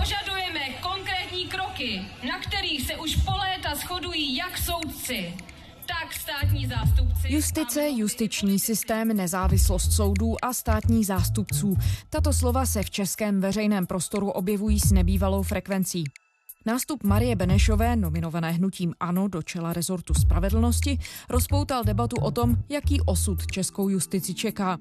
Požadujeme 0.00 0.60
konkrétní 0.82 1.46
kroky, 1.46 2.02
na 2.28 2.38
kterých 2.38 2.86
se 2.86 2.96
už 2.96 3.16
po 3.16 3.32
léta 3.32 3.74
shodují 3.74 4.36
jak 4.36 4.58
soudci, 4.58 5.34
tak 5.86 6.14
státní 6.14 6.66
zástupci. 6.66 7.32
Justice, 7.32 7.90
justiční 7.90 8.58
systém, 8.58 9.16
nezávislost 9.16 9.92
soudů 9.92 10.44
a 10.44 10.52
státních 10.52 11.06
zástupců. 11.06 11.76
Tato 12.10 12.32
slova 12.32 12.66
se 12.66 12.82
v 12.82 12.90
českém 12.90 13.40
veřejném 13.40 13.86
prostoru 13.86 14.30
objevují 14.30 14.80
s 14.80 14.92
nebývalou 14.92 15.42
frekvencí. 15.42 16.04
Nástup 16.66 17.02
Marie 17.04 17.36
Benešové, 17.36 17.96
nominované 17.96 18.50
hnutím 18.50 18.94
ANO 19.00 19.28
do 19.28 19.42
čela 19.42 19.72
rezortu 19.72 20.14
spravedlnosti, 20.14 20.98
rozpoutal 21.28 21.84
debatu 21.84 22.16
o 22.16 22.30
tom, 22.30 22.56
jaký 22.68 23.00
osud 23.00 23.46
českou 23.46 23.88
justici 23.88 24.34
čeká. 24.34 24.78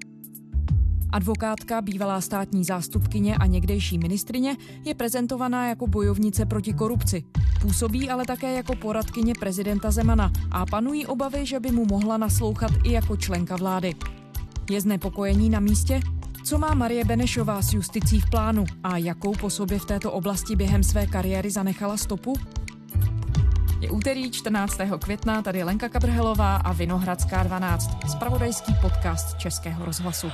Advokátka, 1.12 1.82
bývalá 1.82 2.22
státní 2.22 2.64
zástupkyně 2.64 3.36
a 3.36 3.46
někdejší 3.46 3.98
ministrině 3.98 4.58
je 4.86 4.96
prezentovaná 4.96 5.68
jako 5.68 5.88
bojovnice 5.88 6.46
proti 6.46 6.74
korupci. 6.74 7.24
Působí 7.62 8.10
ale 8.10 8.26
také 8.26 8.56
jako 8.56 8.76
poradkyně 8.76 9.34
prezidenta 9.40 9.92
Zemana 9.92 10.32
a 10.52 10.66
panují 10.66 11.06
obavy, 11.06 11.46
že 11.46 11.60
by 11.60 11.72
mu 11.72 11.86
mohla 11.86 12.18
naslouchat 12.18 12.72
i 12.84 12.92
jako 12.92 13.18
členka 13.18 13.56
vlády. 13.56 13.96
Je 14.70 14.82
znepokojení 14.82 15.50
na 15.50 15.60
místě? 15.60 16.00
Co 16.44 16.58
má 16.58 16.74
Marie 16.74 17.06
Benešová 17.06 17.62
s 17.62 17.74
justicí 17.74 18.20
v 18.20 18.30
plánu 18.30 18.66
a 18.84 18.98
jakou 18.98 19.34
po 19.36 19.50
sobě 19.50 19.80
v 19.80 19.86
této 19.86 20.12
oblasti 20.12 20.56
během 20.56 20.84
své 20.84 21.08
kariéry 21.08 21.52
zanechala 21.52 21.98
stopu? 21.98 22.34
Je 23.82 23.90
úterý 23.90 24.32
14. 24.32 24.78
května, 25.00 25.42
tady 25.42 25.64
Lenka 25.64 25.90
Kabrhelová 25.90 26.56
a 26.56 26.74
Vinohradská 26.74 27.44
12, 27.44 27.90
spravodajský 28.12 28.76
podcast 28.82 29.38
Českého 29.38 29.86
rozhlasu. 29.86 30.28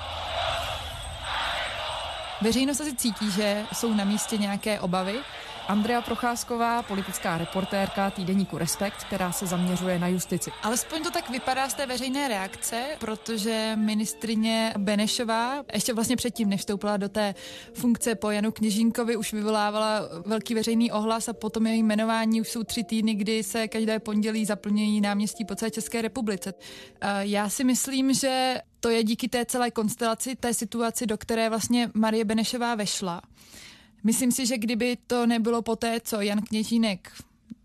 Veřejnost 2.42 2.82
asi 2.82 2.96
cítí, 2.96 3.32
že 3.32 3.64
jsou 3.74 3.94
na 3.94 4.04
místě 4.04 4.38
nějaké 4.38 4.80
obavy. 4.80 5.20
Andrea 5.68 6.02
Procházková, 6.02 6.84
politická 6.84 7.38
reportérka 7.38 8.10
týdeníku 8.10 8.58
Respekt, 8.58 9.04
která 9.04 9.32
se 9.32 9.48
zaměřuje 9.48 10.00
na 10.00 10.08
justici. 10.08 10.52
Alespoň 10.64 11.04
to 11.04 11.12
tak 11.12 11.30
vypadá 11.30 11.70
z 11.70 11.74
té 11.74 11.86
veřejné 11.86 12.28
reakce, 12.28 12.84
protože 13.00 13.72
ministrině 13.76 14.74
Benešová 14.78 15.64
ještě 15.74 15.94
vlastně 15.94 16.16
předtím, 16.16 16.50
než 16.50 16.60
vstoupila 16.60 16.98
do 16.98 17.10
té 17.10 17.36
funkce 17.74 18.16
po 18.16 18.32
Janu 18.32 18.52
Kněžínkovi, 18.52 19.18
už 19.18 19.34
vyvolávala 19.34 20.02
velký 20.26 20.54
veřejný 20.54 20.92
ohlas 20.92 21.30
a 21.30 21.34
potom 21.34 21.68
její 21.68 21.84
jmenování 21.84 22.42
už 22.42 22.50
jsou 22.50 22.64
tři 22.64 22.84
týdny, 22.84 23.16
kdy 23.16 23.44
se 23.44 23.68
každé 23.68 24.00
pondělí 24.00 24.46
zaplňují 24.46 25.02
náměstí 25.02 25.46
po 25.46 25.56
celé 25.56 25.72
České 25.72 26.02
republice. 26.02 26.54
Já 27.20 27.50
si 27.50 27.64
myslím, 27.64 28.14
že 28.14 28.62
to 28.80 28.90
je 28.90 29.04
díky 29.04 29.30
té 29.30 29.46
celé 29.46 29.72
konstelaci, 29.72 30.36
té 30.36 30.54
situaci, 30.54 31.06
do 31.06 31.18
které 31.18 31.50
vlastně 31.50 31.92
Marie 31.94 32.26
Benešová 32.26 32.76
vešla. 32.76 33.22
Myslím 34.06 34.32
si, 34.32 34.46
že 34.46 34.58
kdyby 34.58 34.98
to 35.08 35.26
nebylo 35.26 35.62
po 35.62 35.76
té, 35.76 36.00
co 36.04 36.22
Jan 36.22 36.42
Kněžínek 36.42 37.12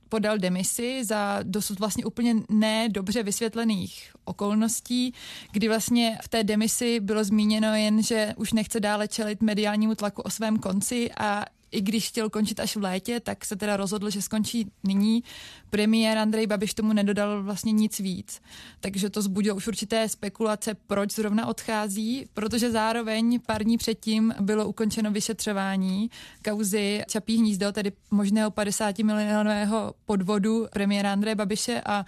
podal 0.09 0.39
demisi 0.39 1.05
za 1.05 1.39
dosud 1.43 1.79
vlastně 1.79 2.05
úplně 2.05 2.35
nedobře 2.49 3.23
vysvětlených 3.23 4.13
okolností, 4.25 5.15
kdy 5.53 5.69
vlastně 5.69 6.19
v 6.23 6.29
té 6.29 6.45
demisi 6.45 7.01
bylo 7.01 7.25
zmíněno 7.25 7.75
jen, 7.75 8.03
že 8.03 8.35
už 8.37 8.53
nechce 8.53 8.81
dále 8.81 9.09
čelit 9.09 9.43
mediálnímu 9.43 9.95
tlaku 9.95 10.23
o 10.23 10.31
svém 10.31 10.59
konci 10.59 11.11
a 11.19 11.45
i 11.73 11.81
když 11.81 12.09
chtěl 12.09 12.31
končit 12.31 12.61
až 12.61 12.77
v 12.77 12.83
létě, 12.83 13.21
tak 13.21 13.45
se 13.45 13.57
teda 13.57 13.77
rozhodl, 13.77 14.11
že 14.11 14.23
skončí 14.23 14.71
nyní. 14.85 15.23
Premiér 15.71 16.19
Andrej 16.19 16.47
Babiš 16.47 16.75
tomu 16.75 16.93
nedodal 16.93 17.43
vlastně 17.43 17.73
nic 17.73 17.99
víc. 17.99 18.43
Takže 18.81 19.11
to 19.11 19.23
zbudilo 19.23 19.57
už 19.57 19.67
určité 19.67 20.09
spekulace, 20.09 20.75
proč 20.75 21.13
zrovna 21.13 21.47
odchází, 21.47 22.27
protože 22.35 22.71
zároveň 22.71 23.41
pár 23.47 23.65
dní 23.65 23.79
předtím 23.79 24.35
bylo 24.41 24.69
ukončeno 24.69 25.11
vyšetřování 25.11 26.11
kauzy 26.45 27.03
Čapí 27.09 27.37
hnízdo, 27.37 27.73
tedy 27.73 27.93
možného 28.11 28.51
50 28.51 28.99
milionového 28.99 29.95
podvodu 30.05 30.67
premiéra 30.73 31.13
Andreje 31.13 31.35
Babiše 31.35 31.83
a 31.87 32.05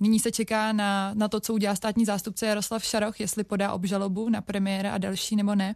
Nyní 0.00 0.20
se 0.20 0.32
čeká 0.32 0.72
na, 0.72 1.14
na 1.14 1.28
to, 1.28 1.40
co 1.40 1.54
udělá 1.54 1.74
státní 1.74 2.04
zástupce 2.04 2.46
Jaroslav 2.46 2.84
Šaroch, 2.84 3.20
jestli 3.20 3.44
podá 3.44 3.72
obžalobu 3.72 4.28
na 4.28 4.40
premiéra 4.40 4.92
a 4.92 4.98
další 4.98 5.36
nebo 5.36 5.54
ne 5.54 5.74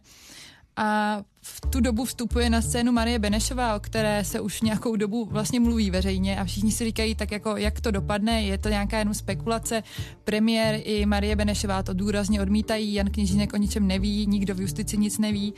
a 0.79 1.21
v 1.41 1.61
tu 1.61 1.79
dobu 1.79 2.05
vstupuje 2.05 2.49
na 2.49 2.61
scénu 2.61 2.91
Marie 2.91 3.19
Benešová, 3.19 3.75
o 3.75 3.79
které 3.79 4.23
se 4.23 4.39
už 4.39 4.61
nějakou 4.61 4.95
dobu 4.95 5.25
vlastně 5.25 5.59
mluví 5.59 5.91
veřejně 5.91 6.39
a 6.39 6.45
všichni 6.45 6.71
si 6.71 6.85
říkají 6.85 7.15
tak 7.15 7.31
jako, 7.31 7.57
jak 7.57 7.81
to 7.81 7.91
dopadne, 7.91 8.41
je 8.41 8.57
to 8.57 8.69
nějaká 8.69 8.99
jenom 8.99 9.13
spekulace. 9.13 9.83
Premiér 10.23 10.81
i 10.83 11.05
Marie 11.05 11.35
Benešová 11.35 11.83
to 11.83 11.93
důrazně 11.93 12.41
odmítají, 12.41 12.93
Jan 12.93 13.09
Kněžínek 13.09 13.53
o 13.53 13.57
ničem 13.57 13.87
neví, 13.87 14.25
nikdo 14.27 14.55
v 14.55 14.61
justici 14.61 14.97
nic 14.97 15.17
neví 15.17 15.53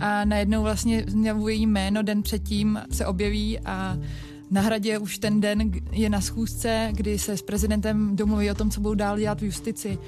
a 0.00 0.24
najednou 0.24 0.62
vlastně 0.62 1.04
její 1.46 1.66
jméno 1.66 2.02
den 2.02 2.22
předtím 2.22 2.80
se 2.90 3.06
objeví 3.06 3.58
a 3.58 3.98
na 4.50 4.60
hradě 4.60 4.98
už 4.98 5.18
ten 5.18 5.40
den 5.40 5.70
je 5.90 6.10
na 6.10 6.20
schůzce, 6.20 6.88
kdy 6.92 7.18
se 7.18 7.36
s 7.36 7.42
prezidentem 7.42 8.16
domluví 8.16 8.50
o 8.50 8.54
tom, 8.54 8.70
co 8.70 8.80
budou 8.80 8.94
dál 8.94 9.18
dělat 9.18 9.40
v 9.40 9.44
justici. 9.44 9.98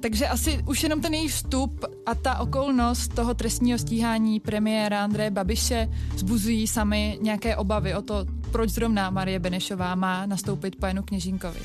Takže 0.00 0.28
asi 0.28 0.62
už 0.66 0.82
jenom 0.82 1.00
ten 1.00 1.14
její 1.14 1.28
vstup 1.28 1.84
a 2.06 2.14
ta 2.14 2.38
okolnost 2.38 3.14
toho 3.14 3.34
trestního 3.34 3.78
stíhání 3.78 4.40
premiéra 4.40 5.04
Andreje 5.04 5.30
Babiše 5.30 5.88
zbuzují 6.16 6.66
sami 6.66 7.18
nějaké 7.22 7.56
obavy 7.56 7.94
o 7.94 8.02
to, 8.02 8.26
proč 8.52 8.70
zrovna 8.70 9.10
Marie 9.10 9.38
Benešová 9.38 9.94
má 9.94 10.26
nastoupit 10.26 10.76
po 10.76 10.86
Janu 10.86 11.02
Kněžínkovi. 11.02 11.60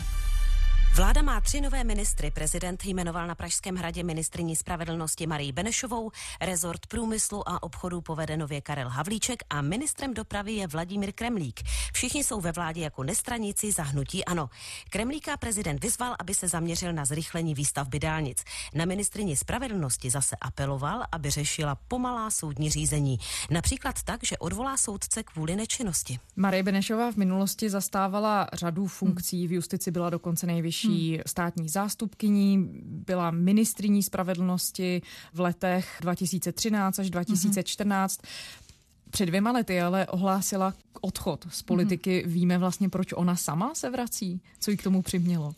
Vláda 0.96 1.22
má 1.22 1.42
tři 1.42 1.62
nové 1.62 1.84
ministry. 1.84 2.32
Prezident 2.32 2.86
jmenoval 2.86 3.28
na 3.28 3.36
Pražském 3.36 3.76
hradě 3.76 4.04
ministriní 4.04 4.56
spravedlnosti 4.56 5.28
Marii 5.28 5.52
Benešovou, 5.52 6.12
rezort 6.42 6.88
průmyslu 6.88 7.50
a 7.50 7.64
obchodu 7.64 8.02
povede 8.02 8.38
nově 8.38 8.62
Karel 8.62 8.90
Havlíček 8.90 9.44
a 9.50 9.62
ministrem 9.62 10.14
dopravy 10.14 10.52
je 10.52 10.68
Vladimír 10.68 11.12
Kremlík. 11.12 11.62
Všichni 11.94 12.24
jsou 12.24 12.42
ve 12.42 12.52
vládě 12.52 12.82
jako 12.82 13.04
nestraníci 13.04 13.72
za 13.72 13.84
hnutí 13.84 14.26
ano. 14.26 14.50
Kremlíka 14.90 15.38
prezident 15.38 15.84
vyzval, 15.84 16.16
aby 16.20 16.34
se 16.34 16.48
zaměřil 16.48 16.94
na 16.94 17.06
zrychlení 17.06 17.54
výstavby 17.54 18.00
dálnic. 18.00 18.44
Na 18.74 18.86
ministrině 18.86 19.38
spravedlnosti 19.38 20.10
zase 20.10 20.36
apeloval, 20.42 21.04
aby 21.12 21.30
řešila 21.30 21.76
pomalá 21.76 22.30
soudní 22.30 22.70
řízení. 22.70 23.20
Například 23.50 24.04
tak, 24.04 24.24
že 24.24 24.38
odvolá 24.38 24.78
soudce 24.78 25.24
kvůli 25.24 25.56
nečinnosti. 25.56 26.20
Marie 26.36 26.64
Benešová 26.64 27.12
v 27.12 27.16
minulosti 27.16 27.70
zastávala 27.70 28.48
řadu 28.54 28.88
funkcí, 28.88 29.48
v 29.48 29.52
justici 29.52 29.92
byla 29.92 30.10
dokonce 30.10 30.48
nejvyšší 30.48 30.79
nejvyšší 30.88 31.20
státní 31.26 31.70
zástupkyní, 31.70 32.70
byla 32.84 33.32
ministriní 33.32 34.04
spravedlnosti 34.04 35.02
v 35.34 35.40
letech 35.40 35.98
2013 36.02 37.00
až 37.00 37.10
2014. 37.10 38.22
Před 39.10 39.26
dvěma 39.26 39.52
lety 39.52 39.82
ale 39.82 40.08
ohlásila 40.08 40.74
odchod 41.02 41.48
z 41.52 41.62
politiky. 41.62 42.24
Víme 42.28 42.58
vlastně, 42.58 42.90
proč 42.90 43.14
ona 43.14 43.36
sama 43.36 43.76
se 43.76 43.90
vrací? 43.90 44.42
Co 44.60 44.72
jí 44.72 44.78
k 44.78 44.84
tomu 44.84 45.02
přimělo? 45.02 45.54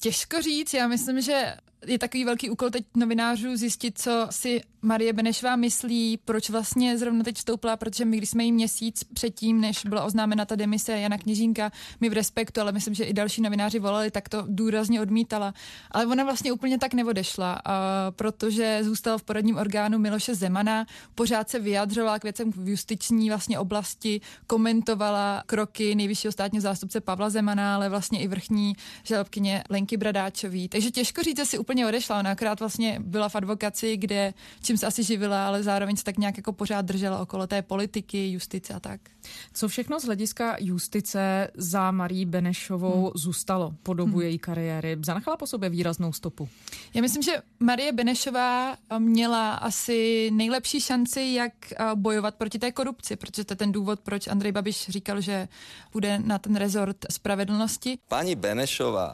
Těžko 0.00 0.42
říct, 0.42 0.74
já 0.74 0.88
myslím, 0.88 1.20
že 1.20 1.56
je 1.86 1.98
takový 1.98 2.24
velký 2.24 2.50
úkol 2.50 2.70
teď 2.70 2.84
novinářů 2.96 3.56
zjistit, 3.56 3.98
co 3.98 4.26
si 4.30 4.60
Marie 4.82 5.12
Benešová 5.12 5.56
myslí, 5.56 6.18
proč 6.24 6.50
vlastně 6.50 6.98
zrovna 6.98 7.24
teď 7.24 7.36
vstoupila, 7.36 7.76
protože 7.76 8.04
my, 8.04 8.16
když 8.16 8.30
jsme 8.30 8.44
jí 8.44 8.52
měsíc 8.52 9.04
předtím, 9.04 9.60
než 9.60 9.84
byla 9.84 10.04
oznámena 10.04 10.44
ta 10.44 10.56
demise 10.56 11.00
Jana 11.00 11.18
Kněžínka, 11.18 11.72
my 12.00 12.08
v 12.08 12.12
respektu, 12.12 12.60
ale 12.60 12.72
myslím, 12.72 12.94
že 12.94 13.04
i 13.04 13.12
další 13.12 13.42
novináři 13.42 13.78
volali, 13.78 14.10
tak 14.10 14.28
to 14.28 14.44
důrazně 14.48 15.00
odmítala. 15.00 15.54
Ale 15.90 16.06
ona 16.06 16.24
vlastně 16.24 16.52
úplně 16.52 16.78
tak 16.78 16.94
neodešla, 16.94 17.62
protože 18.10 18.78
zůstala 18.82 19.18
v 19.18 19.22
poradním 19.22 19.56
orgánu 19.56 19.98
Miloše 19.98 20.34
Zemana, 20.34 20.86
pořád 21.14 21.50
se 21.50 21.58
vyjadřovala 21.58 22.18
k 22.18 22.22
věcem 22.22 22.52
v 22.52 22.68
justiční 22.68 23.28
vlastně 23.28 23.58
oblasti, 23.58 24.20
komentovala 24.46 25.42
kroky 25.46 25.94
nejvyššího 25.94 26.32
státního 26.32 26.62
zástupce 26.62 27.00
Pavla 27.00 27.30
Zemana, 27.30 27.74
ale 27.74 27.88
vlastně 27.88 28.20
i 28.20 28.28
vrchní 28.28 28.76
žalobkyně 29.02 29.64
Lenky 29.70 29.96
Bradáčový. 29.96 30.68
Takže 30.68 30.90
těžko 30.90 31.22
říct, 31.22 31.48
si 31.48 31.58
úplně 31.58 31.86
odešla. 31.86 32.18
Ona 32.18 32.30
akorát 32.30 32.60
vlastně 32.60 32.98
byla 33.00 33.28
v 33.28 33.36
advokaci, 33.36 33.96
kde 33.96 34.34
čím 34.72 34.78
se 34.78 34.86
asi 34.86 35.02
živila, 35.02 35.46
ale 35.46 35.62
zároveň 35.62 35.96
se 35.96 36.04
tak 36.04 36.18
nějak 36.18 36.36
jako 36.36 36.52
pořád 36.52 36.82
držela 36.82 37.18
okolo 37.18 37.46
té 37.46 37.62
politiky, 37.62 38.32
justice 38.32 38.74
a 38.74 38.80
tak. 38.80 39.00
Co 39.52 39.68
všechno 39.68 40.00
z 40.00 40.04
hlediska 40.04 40.56
justice 40.60 41.48
za 41.54 41.90
Marí 41.90 42.24
Benešovou 42.24 43.02
hmm. 43.02 43.10
zůstalo 43.14 43.74
po 43.82 43.94
dobu 43.94 44.12
hmm. 44.12 44.20
její 44.20 44.38
kariéry? 44.38 44.96
Zanechala 45.04 45.36
po 45.36 45.46
sobě 45.46 45.68
výraznou 45.68 46.12
stopu? 46.12 46.48
Já 46.94 47.00
myslím, 47.02 47.22
že 47.22 47.32
Marie 47.60 47.92
Benešová 47.92 48.76
měla 48.98 49.54
asi 49.54 50.30
nejlepší 50.32 50.80
šanci, 50.80 51.20
jak 51.20 51.52
bojovat 51.94 52.34
proti 52.34 52.58
té 52.58 52.72
korupci, 52.72 53.16
protože 53.16 53.44
to 53.44 53.52
je 53.52 53.56
ten 53.56 53.72
důvod, 53.72 54.00
proč 54.00 54.28
Andrej 54.28 54.52
Babiš 54.52 54.88
říkal, 54.88 55.20
že 55.20 55.48
bude 55.92 56.18
na 56.18 56.38
ten 56.38 56.56
rezort 56.56 56.96
spravedlnosti. 57.10 57.98
Paní 58.08 58.34
Benešová 58.36 59.12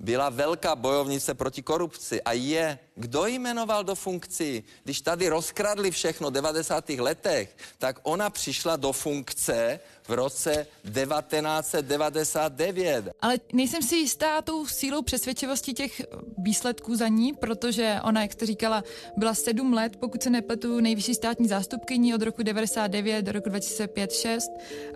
byla 0.00 0.30
velká 0.30 0.76
bojovnice 0.76 1.34
proti 1.34 1.62
korupci 1.62 2.22
a 2.22 2.32
je. 2.32 2.78
Kdo 2.94 3.26
ji 3.26 3.38
jmenoval 3.38 3.84
do 3.84 3.94
funkcí? 3.94 4.64
Když 4.84 5.00
tady 5.00 5.28
rozkradli 5.28 5.90
všechno 5.90 6.30
v 6.30 6.32
90. 6.32 6.88
letech, 6.88 7.56
tak 7.78 8.00
ona 8.02 8.30
přišla 8.30 8.76
do 8.76 8.92
funkce 8.92 9.80
v 10.08 10.12
roce 10.12 10.66
1999. 10.84 13.08
Ale 13.20 13.38
nejsem 13.52 13.82
si 13.82 13.96
jistá 13.96 14.42
tou 14.42 14.66
sílou 14.66 15.02
přesvědčivosti 15.02 15.72
těch 15.72 16.02
výsledků 16.38 16.96
za 16.96 17.08
ní, 17.08 17.32
protože 17.32 18.00
ona, 18.04 18.22
jak 18.22 18.32
jste 18.32 18.46
říkala, 18.46 18.84
byla 19.16 19.34
sedm 19.34 19.72
let, 19.72 19.96
pokud 19.96 20.22
se 20.22 20.30
nepletu, 20.30 20.80
nejvyšší 20.80 21.14
státní 21.14 21.48
zástupkyní 21.48 22.14
od 22.14 22.22
roku 22.22 22.42
99 22.42 23.22
do 23.22 23.32
roku 23.32 23.48
2005-6. 23.48 24.38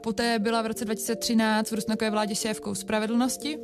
Poté 0.03 0.39
byla 0.39 0.63
v 0.63 0.67
roce 0.67 0.85
2013 0.85 1.71
v 1.71 1.75
Rusnokové 1.75 2.11
vládě 2.11 2.35
šéfkou 2.35 2.75
spravedlnosti. 2.75 3.59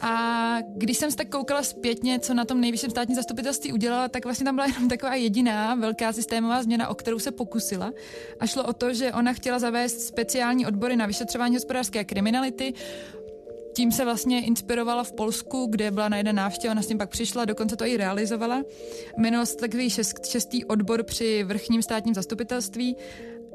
A 0.00 0.56
když 0.76 0.96
jsem 0.96 1.10
se 1.10 1.16
tak 1.16 1.28
koukala 1.28 1.62
zpětně, 1.62 2.18
co 2.18 2.34
na 2.34 2.44
tom 2.44 2.60
nejvyšším 2.60 2.90
státní 2.90 3.14
zastupitelství 3.14 3.72
udělala, 3.72 4.08
tak 4.08 4.24
vlastně 4.24 4.44
tam 4.44 4.54
byla 4.54 4.66
jenom 4.66 4.88
taková 4.88 5.14
jediná 5.14 5.74
velká 5.74 6.12
systémová 6.12 6.62
změna, 6.62 6.88
o 6.88 6.94
kterou 6.94 7.18
se 7.18 7.30
pokusila. 7.30 7.92
A 8.40 8.46
šlo 8.46 8.64
o 8.64 8.72
to, 8.72 8.94
že 8.94 9.12
ona 9.12 9.32
chtěla 9.32 9.58
zavést 9.58 10.00
speciální 10.00 10.66
odbory 10.66 10.96
na 10.96 11.06
vyšetřování 11.06 11.56
hospodářské 11.56 12.04
kriminality, 12.04 12.74
tím 13.74 13.92
se 13.92 14.04
vlastně 14.04 14.44
inspirovala 14.44 15.04
v 15.04 15.12
Polsku, 15.12 15.66
kde 15.70 15.90
byla 15.90 16.08
na 16.08 16.16
jeden 16.16 16.36
návštěva, 16.36 16.72
ona 16.72 16.82
s 16.82 16.86
tím 16.86 16.98
pak 16.98 17.10
přišla, 17.10 17.44
dokonce 17.44 17.76
to 17.76 17.84
i 17.84 17.96
realizovala. 17.96 18.62
Jmenoval 19.16 19.46
se 19.46 19.56
takový 19.56 19.90
šest, 19.90 20.26
šestý 20.26 20.64
odbor 20.64 21.02
při 21.02 21.44
vrchním 21.44 21.82
státním 21.82 22.14
zastupitelství 22.14 22.96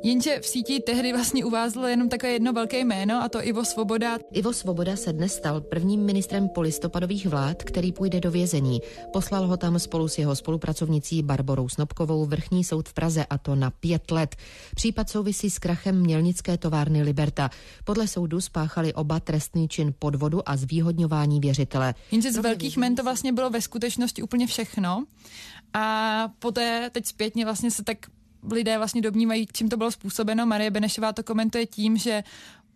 Jenže 0.04 0.40
v 0.40 0.48
síti 0.48 0.80
tehdy 0.80 1.14
vlastně 1.14 1.46
uvázlo 1.46 1.88
jenom 1.88 2.10
takové 2.10 2.32
jedno 2.32 2.54
velké 2.54 2.80
jméno, 2.80 3.24
a 3.24 3.30
to 3.30 3.48
Ivo 3.48 3.66
Svoboda. 3.66 4.18
Ivo 4.32 4.54
Svoboda 4.54 4.96
se 4.96 5.14
dnes 5.14 5.36
stal 5.36 5.62
prvním 5.62 6.06
ministrem 6.06 6.50
polistopadových 6.50 7.28
vlád, 7.28 7.64
který 7.64 7.92
půjde 7.92 8.20
do 8.20 8.32
vězení. 8.32 8.82
Poslal 9.14 9.48
ho 9.48 9.58
tam 9.58 9.80
spolu 9.80 10.08
s 10.08 10.18
jeho 10.18 10.36
spolupracovnicí 10.36 11.24
Barborou 11.24 11.70
Snobkovou 11.70 12.26
vrchní 12.26 12.64
soud 12.64 12.90
v 12.90 12.94
Praze 12.94 13.26
a 13.26 13.38
to 13.38 13.56
na 13.56 13.72
pět 13.72 14.12
let. 14.12 14.36
Případ 14.76 15.10
souvisí 15.10 15.50
s 15.50 15.60
krachem 15.60 16.00
mělnické 16.00 16.58
továrny 16.58 17.04
Liberta. 17.04 17.50
Podle 17.84 18.08
soudu 18.08 18.42
spáchali 18.42 18.94
oba 18.94 19.20
trestný 19.20 19.68
čin 19.68 19.94
podvodu 20.00 20.50
a 20.50 20.58
zvýhodňování 20.58 21.40
věřitele. 21.40 21.94
Jenže 22.12 22.32
z 22.32 22.38
velkých 22.38 22.78
men 22.78 22.96
to 22.96 23.04
vlastně 23.04 23.34
bylo 23.34 23.50
ve 23.50 23.62
skutečnosti 23.62 24.22
úplně 24.22 24.48
všechno. 24.48 25.06
A 25.74 26.28
poté 26.40 26.90
teď 26.90 27.06
zpětně 27.06 27.46
vlastně 27.46 27.72
se 27.72 27.84
tak 27.84 27.98
lidé 28.52 28.78
vlastně 28.78 29.02
domnívají, 29.02 29.48
čím 29.54 29.70
to 29.70 29.78
bylo 29.78 29.92
způsobeno. 29.92 30.46
Marie 30.46 30.72
Benešová 30.72 31.14
to 31.14 31.24
komentuje 31.24 31.66
tím, 31.66 31.98
že 31.98 32.24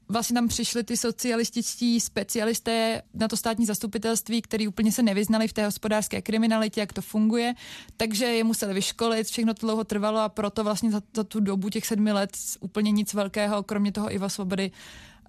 vlastně 0.09 0.33
tam 0.33 0.47
přišli 0.47 0.83
ty 0.83 0.97
socialističtí 0.97 1.99
specialisté 1.99 3.01
na 3.13 3.27
to 3.27 3.37
státní 3.37 3.65
zastupitelství, 3.65 4.41
který 4.41 4.67
úplně 4.67 4.91
se 4.91 5.03
nevyznali 5.03 5.47
v 5.47 5.53
té 5.53 5.65
hospodářské 5.65 6.21
kriminalitě, 6.21 6.79
jak 6.79 6.93
to 6.93 7.01
funguje, 7.01 7.53
takže 7.97 8.25
je 8.25 8.43
museli 8.43 8.73
vyškolit, 8.73 9.27
všechno 9.27 9.53
to 9.53 9.67
dlouho 9.67 9.83
trvalo 9.83 10.19
a 10.19 10.29
proto 10.29 10.63
vlastně 10.63 10.91
za, 10.91 11.01
za 11.15 11.23
tu 11.23 11.39
dobu 11.39 11.69
těch 11.69 11.85
sedmi 11.85 12.11
let 12.11 12.37
úplně 12.59 12.91
nic 12.91 13.13
velkého, 13.13 13.63
kromě 13.63 13.91
toho 13.91 14.13
Iva 14.13 14.29
Svobody, 14.29 14.71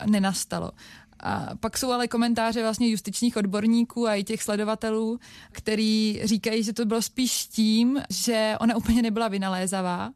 nenastalo. 0.07 0.71
A 1.23 1.49
pak 1.61 1.79
jsou 1.79 1.93
ale 1.93 2.09
komentáře 2.09 2.63
vlastně 2.63 2.89
justičních 2.89 3.37
odborníků 3.37 4.09
a 4.09 4.15
i 4.15 4.25
těch 4.25 4.43
sledovatelů, 4.43 5.21
který 5.53 6.21
říkají, 6.25 6.63
že 6.63 6.73
to 6.73 6.85
bylo 6.85 7.03
spíš 7.03 7.47
tím, 7.47 8.01
že 8.11 8.55
ona 8.61 8.77
úplně 8.77 9.03
nebyla 9.03 9.29
vynalézavá, 9.29 10.11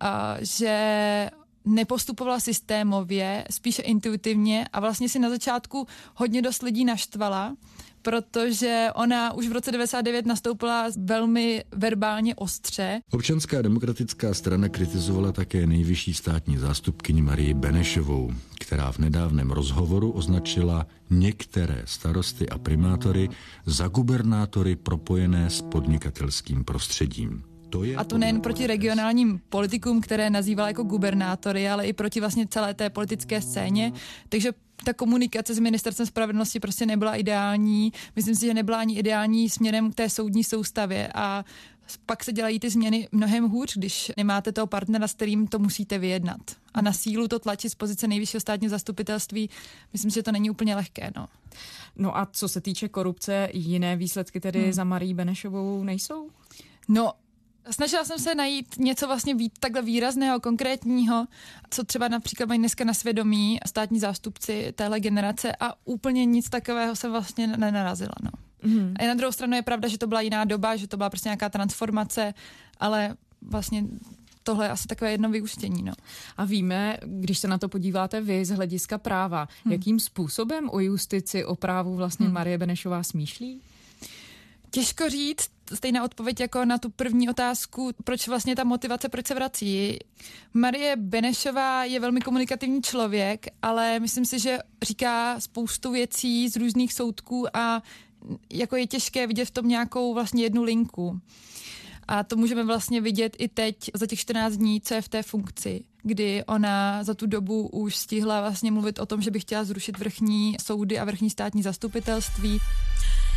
a 0.00 0.36
že 0.40 1.30
nepostupovala 1.64 2.40
systémově, 2.40 3.44
spíše 3.50 3.82
intuitivně 3.82 4.68
a 4.72 4.80
vlastně 4.80 5.08
si 5.08 5.18
na 5.18 5.30
začátku 5.30 5.86
hodně 6.14 6.42
dost 6.42 6.62
lidí 6.62 6.84
naštvala, 6.84 7.56
protože 8.02 8.88
ona 8.94 9.32
už 9.32 9.48
v 9.48 9.52
roce 9.52 9.72
99 9.72 10.26
nastoupila 10.26 10.86
velmi 10.96 11.64
verbálně 11.72 12.34
ostře. 12.34 13.00
Občanská 13.10 13.62
demokratická 13.62 14.34
strana 14.34 14.68
kritizovala 14.68 15.32
také 15.32 15.66
nejvyšší 15.66 16.14
státní 16.14 16.58
zástupkyni 16.58 17.22
Marii 17.22 17.54
Benešovou, 17.54 18.32
která 18.66 18.92
v 18.92 18.98
nedávném 18.98 19.50
rozhovoru 19.50 20.10
označila 20.10 20.86
některé 21.10 21.82
starosty 21.84 22.48
a 22.48 22.58
primátory 22.58 23.28
za 23.66 23.88
gubernátory 23.88 24.76
propojené 24.76 25.50
s 25.50 25.62
podnikatelským 25.62 26.64
prostředím. 26.64 27.42
To 27.70 27.84
je 27.84 27.96
a 27.96 28.04
to 28.04 28.18
nejen 28.18 28.40
proti 28.40 28.66
regionálním 28.66 29.40
politikům, 29.48 30.00
které 30.00 30.30
nazývala 30.30 30.68
jako 30.68 30.82
gubernátory, 30.82 31.68
ale 31.68 31.86
i 31.86 31.92
proti 31.92 32.20
vlastně 32.20 32.46
celé 32.46 32.74
té 32.74 32.90
politické 32.90 33.40
scéně. 33.40 33.92
Takže 34.28 34.52
ta 34.84 34.92
komunikace 34.92 35.54
s 35.54 35.58
ministerstvem 35.58 36.06
spravedlnosti 36.06 36.60
prostě 36.60 36.86
nebyla 36.86 37.16
ideální. 37.16 37.92
Myslím 38.16 38.34
si, 38.34 38.46
že 38.46 38.54
nebyla 38.54 38.78
ani 38.78 38.98
ideální 38.98 39.48
směrem 39.48 39.90
k 39.90 39.94
té 39.94 40.10
soudní 40.10 40.44
soustavě 40.44 41.08
a 41.14 41.44
pak 42.06 42.24
se 42.24 42.32
dělají 42.32 42.60
ty 42.60 42.70
změny 42.70 43.08
mnohem 43.12 43.48
hůř, 43.48 43.76
když 43.76 44.12
nemáte 44.16 44.52
toho 44.52 44.66
partnera, 44.66 45.08
s 45.08 45.14
kterým 45.14 45.46
to 45.46 45.58
musíte 45.58 45.98
vyjednat. 45.98 46.40
A 46.74 46.82
na 46.82 46.92
sílu 46.92 47.28
to 47.28 47.38
tlačit 47.38 47.70
z 47.70 47.74
pozice 47.74 48.08
nejvyššího 48.08 48.40
státního 48.40 48.70
zastupitelství, 48.70 49.50
myslím, 49.92 50.10
že 50.10 50.22
to 50.22 50.32
není 50.32 50.50
úplně 50.50 50.76
lehké. 50.76 51.10
No. 51.16 51.28
no 51.96 52.18
a 52.18 52.26
co 52.32 52.48
se 52.48 52.60
týče 52.60 52.88
korupce, 52.88 53.48
jiné 53.52 53.96
výsledky 53.96 54.40
tedy 54.40 54.62
hmm. 54.62 54.72
za 54.72 54.84
Marí 54.84 55.14
Benešovou 55.14 55.84
nejsou? 55.84 56.30
No, 56.88 57.12
Snažila 57.70 58.04
jsem 58.04 58.18
se 58.18 58.34
najít 58.34 58.78
něco 58.78 59.06
vlastně 59.06 59.34
víc 59.34 59.52
takhle 59.60 59.82
výrazného, 59.82 60.40
konkrétního, 60.40 61.26
co 61.70 61.84
třeba 61.84 62.08
například 62.08 62.46
mají 62.46 62.58
dneska 62.58 62.84
na 62.84 62.94
svědomí 62.94 63.58
státní 63.66 64.00
zástupci 64.00 64.72
téhle 64.74 65.00
generace 65.00 65.56
a 65.60 65.74
úplně 65.84 66.24
nic 66.24 66.50
takového 66.50 66.96
jsem 66.96 67.12
vlastně 67.12 67.46
nenarazila. 67.46 68.14
No. 68.22 68.30
Mm. 68.66 68.94
A 69.00 69.06
na 69.06 69.14
druhou 69.14 69.32
stranu 69.32 69.56
je 69.56 69.62
pravda, 69.62 69.88
že 69.88 69.98
to 69.98 70.06
byla 70.06 70.20
jiná 70.20 70.44
doba, 70.44 70.76
že 70.76 70.88
to 70.88 70.96
byla 70.96 71.10
prostě 71.10 71.28
nějaká 71.28 71.48
transformace, 71.48 72.34
ale 72.80 73.16
vlastně 73.42 73.84
tohle 74.42 74.66
je 74.66 74.70
asi 74.70 74.88
takové 74.88 75.10
jedno 75.10 75.30
vyústění. 75.30 75.82
No. 75.82 75.92
A 76.36 76.44
víme, 76.44 76.96
když 77.04 77.38
se 77.38 77.48
na 77.48 77.58
to 77.58 77.68
podíváte 77.68 78.20
vy 78.20 78.44
z 78.44 78.50
hlediska 78.50 78.98
práva, 78.98 79.48
hmm. 79.64 79.72
jakým 79.72 80.00
způsobem 80.00 80.70
o 80.72 80.80
justici, 80.80 81.44
o 81.44 81.56
právu 81.56 81.94
vlastně 81.94 82.26
hmm. 82.26 82.34
Marie 82.34 82.58
Benešová 82.58 83.02
smýšlí? 83.02 83.60
Těžko 84.70 85.10
říct, 85.10 85.50
stejná 85.74 86.04
odpověď 86.04 86.40
jako 86.40 86.64
na 86.64 86.78
tu 86.78 86.90
první 86.90 87.30
otázku, 87.30 87.92
proč 88.04 88.28
vlastně 88.28 88.56
ta 88.56 88.64
motivace, 88.64 89.08
proč 89.08 89.26
se 89.26 89.34
vrací. 89.34 89.98
Marie 90.54 90.96
Benešová 90.96 91.84
je 91.84 92.00
velmi 92.00 92.20
komunikativní 92.20 92.82
člověk, 92.82 93.46
ale 93.62 94.00
myslím 94.00 94.24
si, 94.24 94.38
že 94.38 94.58
říká 94.82 95.40
spoustu 95.40 95.92
věcí 95.92 96.48
z 96.48 96.56
různých 96.56 96.92
soudků 96.92 97.56
a 97.56 97.82
jako 98.52 98.76
je 98.76 98.86
těžké 98.86 99.26
vidět 99.26 99.44
v 99.44 99.50
tom 99.50 99.68
nějakou 99.68 100.14
vlastně 100.14 100.42
jednu 100.42 100.62
linku. 100.62 101.20
A 102.08 102.24
to 102.24 102.36
můžeme 102.36 102.64
vlastně 102.64 103.00
vidět 103.00 103.36
i 103.38 103.48
teď 103.48 103.76
za 103.94 104.06
těch 104.06 104.18
14 104.18 104.52
dní, 104.56 104.80
co 104.80 104.94
je 104.94 105.02
v 105.02 105.08
té 105.08 105.22
funkci, 105.22 105.84
kdy 106.02 106.44
ona 106.44 107.04
za 107.04 107.14
tu 107.14 107.26
dobu 107.26 107.68
už 107.68 107.96
stihla 107.96 108.40
vlastně 108.40 108.70
mluvit 108.70 108.98
o 108.98 109.06
tom, 109.06 109.22
že 109.22 109.30
by 109.30 109.40
chtěla 109.40 109.64
zrušit 109.64 109.98
vrchní 109.98 110.56
soudy 110.62 110.98
a 110.98 111.04
vrchní 111.04 111.30
státní 111.30 111.62
zastupitelství. 111.62 112.58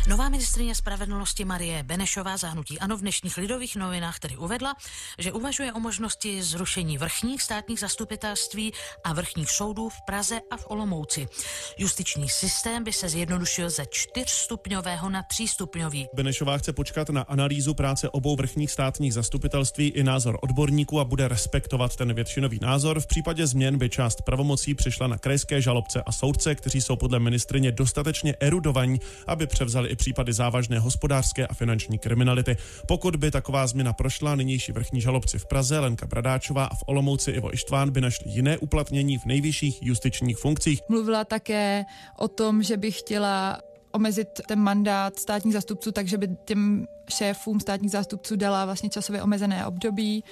Nová 0.08 0.28
ministrině 0.28 0.74
spravedlnosti 0.74 1.44
Marie 1.44 1.82
Benešová 1.82 2.36
zahnutí 2.36 2.78
ano 2.78 2.96
v 2.96 3.00
dnešních 3.00 3.36
lidových 3.36 3.76
novinách 3.76 4.18
tedy 4.18 4.36
uvedla, 4.36 4.74
že 5.18 5.32
uvažuje 5.32 5.72
o 5.72 5.80
možnosti 5.80 6.42
zrušení 6.42 6.98
vrchních 6.98 7.42
státních 7.42 7.80
zastupitelství 7.80 8.72
a 9.04 9.12
vrchních 9.12 9.50
soudů 9.50 9.88
v 9.88 9.96
Praze 10.06 10.40
a 10.50 10.56
v 10.56 10.66
Olomouci. 10.68 11.28
Justiční 11.78 12.28
systém 12.28 12.84
by 12.84 12.92
se 12.92 13.08
zjednodušil 13.08 13.70
ze 13.70 13.84
čtyřstupňového 13.90 15.10
na 15.10 15.22
třístupňový. 15.22 16.06
Benešová 16.14 16.58
chce 16.58 16.72
počkat 16.72 17.10
na 17.10 17.22
analýzu 17.22 17.74
práce 17.74 18.08
obou 18.08 18.36
vrchních 18.36 18.70
státních 18.70 19.14
zastupitelství 19.14 19.88
i 19.88 20.02
názor 20.02 20.38
odborníků 20.42 21.00
a 21.00 21.04
bude 21.04 21.28
respektovat 21.28 21.96
ten 21.96 22.14
většinový 22.14 22.58
názor. 22.62 23.00
V 23.00 23.06
případě 23.06 23.46
změn 23.46 23.78
by 23.78 23.88
část 23.88 24.22
pravomocí 24.22 24.74
přišla 24.74 25.06
na 25.06 25.18
krajské 25.18 25.62
žalobce 25.62 26.02
a 26.02 26.12
soudce, 26.12 26.54
kteří 26.54 26.80
jsou 26.80 26.96
podle 26.96 27.18
ministrině 27.18 27.72
dostatečně 27.72 28.34
erudovaní, 28.40 29.00
aby 29.26 29.46
převzali 29.46 29.89
i 29.90 29.96
případy 29.96 30.32
závažné 30.32 30.78
hospodářské 30.78 31.46
a 31.46 31.54
finanční 31.54 31.98
kriminality. 31.98 32.56
Pokud 32.88 33.16
by 33.16 33.30
taková 33.30 33.66
změna 33.66 33.92
prošla, 33.92 34.34
nynější 34.34 34.72
vrchní 34.72 35.00
žalobci 35.00 35.38
v 35.38 35.46
Praze 35.46 35.78
Lenka 35.78 36.06
Bradáčová 36.06 36.64
a 36.64 36.74
v 36.74 36.82
Olomouci 36.86 37.30
Ivo 37.30 37.54
Ištván 37.54 37.90
by 37.90 38.00
našli 38.00 38.30
jiné 38.30 38.58
uplatnění 38.58 39.18
v 39.18 39.24
nejvyšších 39.26 39.82
justičních 39.82 40.38
funkcích. 40.38 40.80
Mluvila 40.88 41.24
také 41.24 41.84
o 42.18 42.28
tom, 42.28 42.62
že 42.62 42.76
by 42.76 42.92
chtěla 42.92 43.60
omezit 43.92 44.28
ten 44.48 44.58
mandát 44.58 45.18
státních 45.18 45.54
zástupců, 45.54 45.92
takže 45.92 46.18
by 46.18 46.28
těm 46.44 46.86
šéfům 47.10 47.60
státních 47.60 47.90
zástupců 47.90 48.36
dala 48.36 48.64
vlastně 48.64 48.90
časově 48.90 49.22
omezené 49.22 49.66
období 49.66 50.24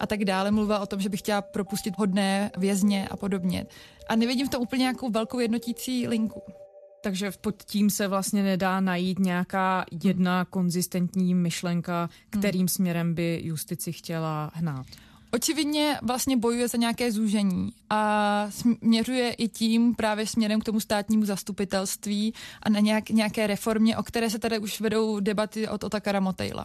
a 0.00 0.06
tak 0.06 0.24
dále. 0.24 0.50
Mluvila 0.50 0.78
o 0.78 0.86
tom, 0.86 1.00
že 1.00 1.08
by 1.08 1.16
chtěla 1.16 1.42
propustit 1.42 1.94
hodné 1.98 2.50
vězně 2.56 3.08
a 3.08 3.16
podobně. 3.16 3.66
A 4.08 4.16
nevidím 4.16 4.46
v 4.46 4.50
tom 4.50 4.62
úplně 4.62 4.80
nějakou 4.80 5.10
velkou 5.10 5.38
jednotící 5.38 6.08
linku. 6.08 6.42
Takže 7.02 7.32
pod 7.40 7.62
tím 7.62 7.90
se 7.90 8.08
vlastně 8.08 8.42
nedá 8.42 8.80
najít 8.80 9.18
nějaká 9.18 9.84
jedna 10.04 10.44
konzistentní 10.44 11.34
myšlenka, 11.34 12.10
kterým 12.30 12.60
hmm. 12.60 12.68
směrem 12.68 13.14
by 13.14 13.40
justici 13.44 13.92
chtěla 13.92 14.50
hnát. 14.54 14.86
Očividně 15.30 15.98
vlastně 16.02 16.36
bojuje 16.36 16.68
za 16.68 16.78
nějaké 16.78 17.12
zúžení 17.12 17.72
a 17.90 18.46
směřuje 18.50 19.32
i 19.32 19.48
tím 19.48 19.94
právě 19.94 20.26
směrem 20.26 20.60
k 20.60 20.64
tomu 20.64 20.80
státnímu 20.80 21.24
zastupitelství 21.24 22.34
a 22.62 22.68
na 22.68 22.80
nějak, 22.80 23.10
nějaké 23.10 23.46
reformě, 23.46 23.96
o 23.96 24.02
které 24.02 24.30
se 24.30 24.38
tady 24.38 24.58
už 24.58 24.80
vedou 24.80 25.20
debaty 25.20 25.68
od 25.68 25.84
Otakara 25.84 26.20
Motejla. 26.20 26.64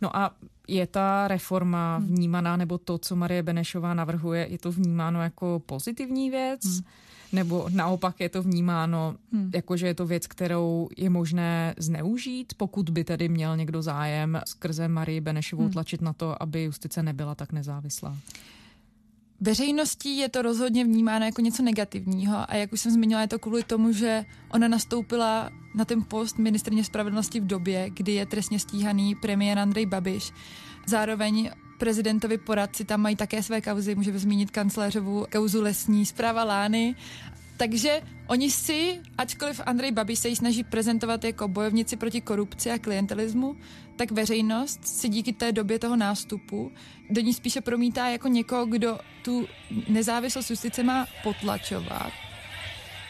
No 0.00 0.16
a 0.16 0.34
je 0.68 0.86
ta 0.86 1.28
reforma 1.28 1.96
hmm. 1.96 2.06
vnímaná, 2.06 2.56
nebo 2.56 2.78
to, 2.78 2.98
co 2.98 3.16
Marie 3.16 3.42
Benešová 3.42 3.94
navrhuje, 3.94 4.46
je 4.50 4.58
to 4.58 4.72
vnímáno 4.72 5.22
jako 5.22 5.62
pozitivní 5.66 6.30
věc? 6.30 6.64
Hmm. 6.64 6.84
Nebo 7.32 7.66
naopak 7.72 8.20
je 8.20 8.28
to 8.28 8.42
vnímáno 8.42 9.16
hmm. 9.32 9.50
jako, 9.54 9.76
že 9.76 9.86
je 9.86 9.94
to 9.94 10.06
věc, 10.06 10.26
kterou 10.26 10.88
je 10.96 11.10
možné 11.10 11.74
zneužít, 11.78 12.54
pokud 12.56 12.90
by 12.90 13.04
tedy 13.04 13.28
měl 13.28 13.56
někdo 13.56 13.82
zájem 13.82 14.40
skrze 14.46 14.88
Marie 14.88 15.20
Benešovou 15.20 15.62
hmm. 15.62 15.72
tlačit 15.72 16.02
na 16.02 16.12
to, 16.12 16.42
aby 16.42 16.62
justice 16.62 17.02
nebyla 17.02 17.34
tak 17.34 17.52
nezávislá? 17.52 18.16
Veřejností 19.40 20.16
je 20.16 20.28
to 20.28 20.42
rozhodně 20.42 20.84
vnímáno 20.84 21.24
jako 21.24 21.40
něco 21.40 21.62
negativního 21.62 22.50
a 22.50 22.54
jak 22.54 22.72
už 22.72 22.80
jsem 22.80 22.92
zmínila, 22.92 23.20
je 23.20 23.28
to 23.28 23.38
kvůli 23.38 23.62
tomu, 23.62 23.92
že 23.92 24.24
ona 24.52 24.68
nastoupila 24.68 25.50
na 25.74 25.84
ten 25.84 26.02
post 26.02 26.38
ministrně 26.38 26.84
spravedlnosti 26.84 27.40
v 27.40 27.46
době, 27.46 27.90
kdy 27.90 28.12
je 28.12 28.26
trestně 28.26 28.58
stíhaný 28.58 29.14
premiér 29.14 29.58
Andrej 29.58 29.86
Babiš. 29.86 30.32
Zároveň 30.86 31.50
prezidentovi 31.80 32.38
poradci 32.38 32.84
tam 32.84 33.00
mají 33.00 33.16
také 33.16 33.42
své 33.42 33.60
kauzy, 33.60 33.94
můžeme 33.94 34.18
zmínit 34.18 34.50
kancléřovu 34.50 35.26
kauzu 35.32 35.62
lesní 35.62 36.06
zpráva 36.06 36.44
Lány 36.44 36.94
takže 37.60 38.00
oni 38.26 38.50
si, 38.50 39.00
ačkoliv 39.18 39.60
Andrej 39.66 39.92
Babiš 39.92 40.18
se 40.18 40.28
jí 40.28 40.36
snaží 40.36 40.64
prezentovat 40.64 41.24
jako 41.24 41.48
bojovníci 41.48 41.96
proti 41.96 42.20
korupci 42.20 42.70
a 42.70 42.78
klientelismu, 42.78 43.56
tak 43.96 44.10
veřejnost 44.10 44.80
si 44.88 45.08
díky 45.08 45.32
té 45.32 45.52
době 45.52 45.78
toho 45.78 45.96
nástupu 45.96 46.72
do 47.10 47.20
ní 47.20 47.34
spíše 47.34 47.60
promítá 47.60 48.08
jako 48.08 48.28
někoho, 48.28 48.66
kdo 48.66 48.98
tu 49.24 49.48
nezávislost 49.88 50.50
justice 50.50 50.82
má 50.82 51.06
potlačovat. 51.22 52.12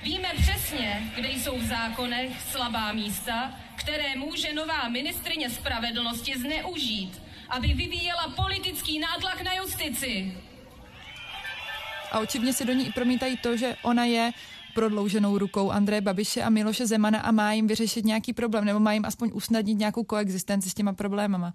Víme 0.03 0.29
přesně, 0.37 1.13
kde 1.15 1.29
jsou 1.29 1.59
v 1.59 1.65
zákonech 1.65 2.31
slabá 2.51 2.93
místa, 2.93 3.55
které 3.77 4.17
může 4.17 4.55
nová 4.55 4.89
ministrině 4.89 5.51
spravedlnosti 5.51 6.35
zneužít, 6.39 7.23
aby 7.51 7.69
vyvíjela 7.69 8.29
politický 8.37 8.99
nátlak 8.99 9.43
na 9.43 9.55
justici 9.55 10.33
a 12.13 12.19
očivně 12.21 12.53
se 12.53 12.65
do 12.65 12.73
ní 12.73 12.89
i 12.89 12.93
promítají 12.93 13.37
to, 13.37 13.57
že 13.57 13.77
ona 13.83 14.05
je 14.05 14.31
prodlouženou 14.75 15.39
rukou 15.39 15.71
Andreje 15.71 16.01
Babiše 16.01 16.43
a 16.43 16.51
Miloše 16.51 16.87
Zemana 16.87 17.21
a 17.21 17.31
má 17.31 17.53
jim 17.53 17.67
vyřešit 17.67 18.05
nějaký 18.05 18.33
problém, 18.33 18.65
nebo 18.65 18.81
má 18.81 18.93
jim 18.93 19.05
aspoň 19.05 19.31
usnadnit 19.35 19.79
nějakou 19.79 20.05
koexistenci 20.05 20.71
s 20.71 20.75
těma 20.75 20.93
problémama. 20.93 21.53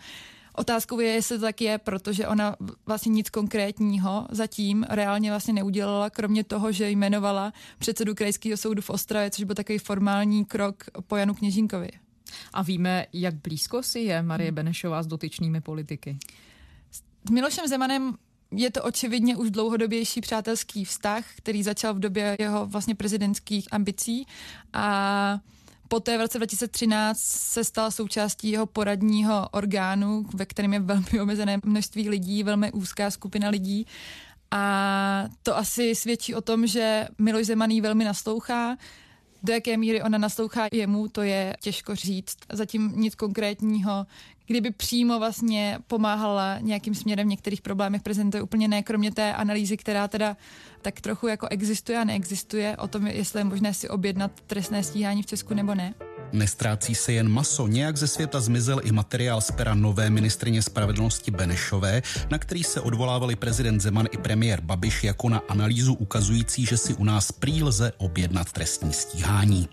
Otázkou 0.56 1.00
je, 1.00 1.12
jestli 1.12 1.38
to 1.38 1.46
tak 1.46 1.62
je, 1.62 1.78
protože 1.78 2.28
ona 2.28 2.56
vlastně 2.86 3.10
nic 3.10 3.30
konkrétního 3.30 4.28
zatím 4.32 4.86
reálně 4.90 5.30
vlastně 5.30 5.54
neudělala, 5.54 6.10
kromě 6.10 6.44
toho, 6.44 6.72
že 6.72 6.90
jmenovala 6.90 7.54
předsedu 7.78 8.16
krajského 8.16 8.58
soudu 8.58 8.82
v 8.82 8.90
Ostravě, 8.90 9.32
což 9.32 9.44
byl 9.44 9.56
takový 9.56 9.78
formální 9.78 10.46
krok 10.46 10.84
po 11.08 11.16
Janu 11.16 11.34
Kněžínkovi. 11.34 11.90
A 12.56 12.62
víme, 12.62 13.06
jak 13.14 13.36
blízko 13.36 13.84
si 13.84 14.00
je 14.00 14.22
Marie 14.22 14.52
Benešová 14.52 15.04
s 15.04 15.08
dotyčnými 15.08 15.62
politiky? 15.62 16.18
S 16.92 17.32
Milošem 17.32 17.68
Zemanem 17.68 18.16
je 18.52 18.72
to 18.72 18.84
očividně 18.84 19.36
už 19.36 19.52
dlouhodobější 19.52 20.22
přátelský 20.22 20.86
vztah, 20.86 21.26
který 21.38 21.64
začal 21.64 21.94
v 21.94 22.00
době 22.00 22.36
jeho 22.40 22.66
vlastně 22.66 22.96
prezidentských 22.96 23.68
ambicí 23.72 24.26
a 24.74 25.40
Poté 25.88 26.18
v 26.18 26.22
roce 26.22 26.38
2013 26.38 27.20
se 27.20 27.64
stal 27.64 27.92
součástí 27.92 28.52
jeho 28.52 28.66
poradního 28.66 29.50
orgánu, 29.52 30.26
ve 30.34 30.46
kterém 30.46 30.74
je 30.74 30.80
velmi 30.80 31.22
omezené 31.22 31.60
množství 31.64 32.10
lidí, 32.10 32.44
velmi 32.44 32.72
úzká 32.72 33.12
skupina 33.12 33.50
lidí. 33.50 33.86
A 34.52 35.26
to 35.44 35.58
asi 35.58 35.96
svědčí 35.96 36.36
o 36.36 36.42
tom, 36.42 36.68
že 36.68 37.08
Miloš 37.18 37.46
Zemaný 37.46 37.82
velmi 37.82 38.04
naslouchá, 38.04 38.78
do 39.46 39.54
jaké 39.54 39.78
míry 39.78 40.02
ona 40.02 40.18
naslouchá 40.18 40.68
jemu, 40.72 41.08
to 41.08 41.22
je 41.22 41.56
těžko 41.62 41.96
říct. 41.96 42.38
Zatím 42.52 42.94
nic 42.96 43.16
konkrétního, 43.16 44.06
kdyby 44.48 44.72
přímo 44.72 45.20
vlastně 45.20 45.80
pomáhala 45.88 46.60
nějakým 46.60 46.96
směrem 46.96 47.28
v 47.28 47.30
některých 47.30 47.62
problémech 47.62 48.02
prezentuje 48.02 48.44
úplně 48.44 48.68
ne, 48.68 48.84
kromě 48.84 49.12
té 49.12 49.34
analýzy, 49.34 49.78
která 49.78 50.08
teda 50.08 50.38
tak 50.82 51.02
trochu 51.02 51.28
jako 51.28 51.48
existuje 51.48 51.98
a 51.98 52.04
neexistuje 52.04 52.78
o 52.78 52.88
tom, 52.88 53.08
jestli 53.08 53.40
je 53.40 53.44
možné 53.44 53.74
si 53.74 53.90
objednat 53.90 54.32
trestné 54.48 54.84
stíhání 54.84 55.24
v 55.24 55.25
Česku 55.25 55.54
nebo 55.54 55.75
ne. 55.75 55.94
Nestrácí 56.32 56.96
se 56.96 57.13
jen 57.13 57.29
maso, 57.29 57.67
nějak 57.67 57.98
ze 57.98 58.08
světa 58.08 58.39
zmizel 58.39 58.82
i 58.84 58.91
materiál 58.91 59.41
z 59.41 59.51
pera 59.51 59.75
nové 59.75 60.10
ministrině 60.10 60.62
spravedlnosti 60.62 61.32
Benešové, 61.32 62.01
na 62.29 62.38
který 62.38 62.63
se 62.63 62.82
odvolávali 62.82 63.36
prezident 63.36 63.79
Zeman 63.79 64.08
i 64.12 64.17
premiér 64.17 64.62
Babiš 64.62 65.03
jako 65.03 65.29
na 65.29 65.41
analýzu 65.50 65.94
ukazující, 65.94 66.65
že 66.65 66.77
si 66.77 66.94
u 66.94 67.03
nás 67.03 67.32
prý 67.32 67.63
lze 67.63 67.94
objednat 67.98 68.51
trestní 68.51 68.94
stíhání. 68.94 69.70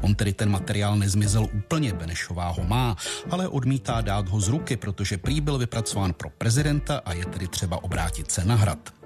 On 0.00 0.14
tedy 0.14 0.32
ten 0.32 0.50
materiál 0.50 0.96
nezmizel 0.96 1.48
úplně, 1.52 1.92
Benešová 1.92 2.48
ho 2.48 2.64
má, 2.64 2.96
ale 3.30 3.48
odmítá 3.48 4.00
dát 4.00 4.28
ho 4.28 4.40
z 4.40 4.48
ruky, 4.48 4.76
protože 4.76 5.18
prý 5.18 5.40
byl 5.40 5.58
vypracován 5.58 6.12
pro 6.12 6.30
prezidenta 6.30 7.00
a 7.04 7.12
je 7.12 7.24
tedy 7.24 7.48
třeba 7.48 7.84
obrátit 7.84 8.30
se 8.30 8.44
na 8.44 8.54
hrad. 8.54 8.99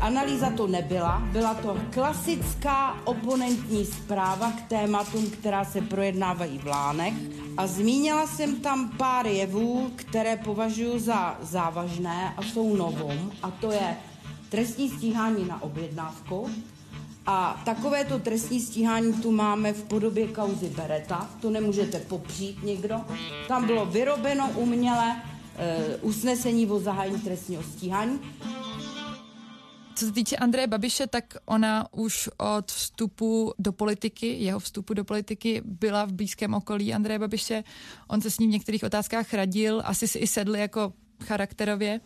Analýza 0.00 0.50
to 0.50 0.66
nebyla, 0.66 1.22
byla 1.32 1.54
to 1.54 1.76
klasická 1.90 3.00
oponentní 3.04 3.84
zpráva 3.84 4.52
k 4.52 4.68
tématům, 4.68 5.30
která 5.30 5.64
se 5.64 5.80
projednávají 5.80 6.58
v 6.58 6.66
Lánech. 6.66 7.14
A 7.56 7.66
zmínila 7.66 8.26
jsem 8.26 8.56
tam 8.56 8.90
pár 8.98 9.26
jevů, 9.26 9.90
které 9.96 10.36
považuji 10.36 10.98
za 10.98 11.38
závažné 11.42 12.34
a 12.36 12.42
jsou 12.42 12.76
novom 12.76 13.32
a 13.42 13.50
to 13.50 13.72
je 13.72 13.96
trestní 14.48 14.90
stíhání 14.90 15.44
na 15.44 15.62
objednávku, 15.62 16.50
a 17.26 17.62
takovéto 17.64 18.18
trestní 18.18 18.60
stíhání 18.60 19.12
tu 19.12 19.30
máme 19.30 19.72
v 19.72 19.82
podobě 19.82 20.28
kauzy 20.28 20.68
Bereta, 20.68 21.30
to 21.40 21.50
nemůžete 21.50 21.98
popřít 22.00 22.62
někdo. 22.62 23.00
Tam 23.48 23.66
bylo 23.66 23.86
vyrobeno 23.86 24.50
uměle 24.54 25.16
e, 25.56 25.96
usnesení 25.96 26.66
o 26.66 26.78
zahájení 26.78 27.20
trestního 27.20 27.62
stíhání. 27.62 28.20
Co 29.98 30.06
se 30.06 30.12
týče 30.12 30.36
Andreje 30.36 30.66
Babiše, 30.66 31.06
tak 31.06 31.36
ona 31.44 31.92
už 31.92 32.28
od 32.36 32.72
vstupu 32.72 33.54
do 33.58 33.72
politiky, 33.72 34.26
jeho 34.26 34.60
vstupu 34.60 34.94
do 34.94 35.04
politiky, 35.04 35.62
byla 35.64 36.04
v 36.04 36.12
blízkém 36.12 36.54
okolí 36.54 36.94
Andreje 36.94 37.18
Babiše. 37.18 37.64
On 38.08 38.20
se 38.20 38.30
s 38.30 38.38
ním 38.38 38.50
v 38.50 38.52
některých 38.52 38.84
otázkách 38.84 39.34
radil, 39.34 39.82
asi 39.84 40.08
si 40.08 40.18
i 40.18 40.26
sedli 40.26 40.60
jako 40.60 40.92
charakterově 41.24 42.00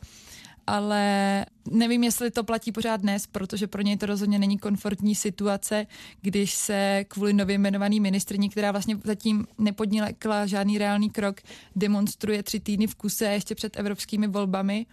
ale 0.67 1.47
nevím, 1.71 2.05
jestli 2.05 2.31
to 2.31 2.45
platí 2.45 2.73
pořád 2.73 3.01
dnes, 3.01 3.27
protože 3.27 3.67
pro 3.67 3.83
něj 3.83 3.97
to 3.97 4.07
rozhodně 4.07 4.39
není 4.39 4.59
komfortní 4.59 5.15
situace, 5.15 5.87
když 6.21 6.55
se 6.55 7.05
kvůli 7.09 7.33
nově 7.33 7.55
jmenovaný 7.55 8.01
ministrní, 8.01 8.51
která 8.51 8.73
vlastně 8.73 8.97
zatím 9.05 9.47
nepodnikla 9.59 10.47
žádný 10.47 10.79
reálný 10.79 11.11
krok, 11.11 11.41
demonstruje 11.77 12.43
tři 12.43 12.61
týdny 12.61 12.87
v 12.87 12.95
kuse 12.95 13.25
ještě 13.25 13.55
před 13.55 13.77
evropskými 13.77 14.27
volbami. 14.27 14.87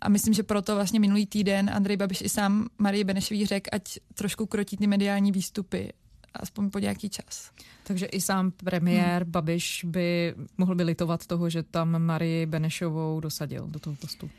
A 0.00 0.08
myslím, 0.08 0.34
že 0.34 0.42
proto 0.42 0.74
vlastně 0.74 1.00
minulý 1.00 1.26
týden 1.26 1.70
Andrej 1.70 1.96
Babiš 1.96 2.20
i 2.20 2.28
sám 2.28 2.66
Marie 2.78 3.04
Benešový 3.04 3.46
řekl, 3.46 3.70
ať 3.72 3.98
trošku 4.14 4.46
krotí 4.46 4.76
ty 4.76 4.86
mediální 4.86 5.32
výstupy, 5.32 5.92
aspoň 6.34 6.70
po 6.70 6.78
nějaký 6.78 7.10
čas. 7.10 7.50
Takže 7.84 8.06
i 8.06 8.20
sám 8.20 8.50
premiér 8.50 9.22
hmm. 9.22 9.32
Babiš 9.32 9.84
by 9.84 10.34
mohl 10.58 10.74
by 10.74 10.82
litovat 10.82 11.26
toho, 11.26 11.50
že 11.50 11.62
tam 11.62 12.02
Marii 12.02 12.46
Benešovou 12.46 13.20
dosadil 13.20 13.66
do 13.66 13.78
toho 13.78 13.96
postu. 13.96 14.30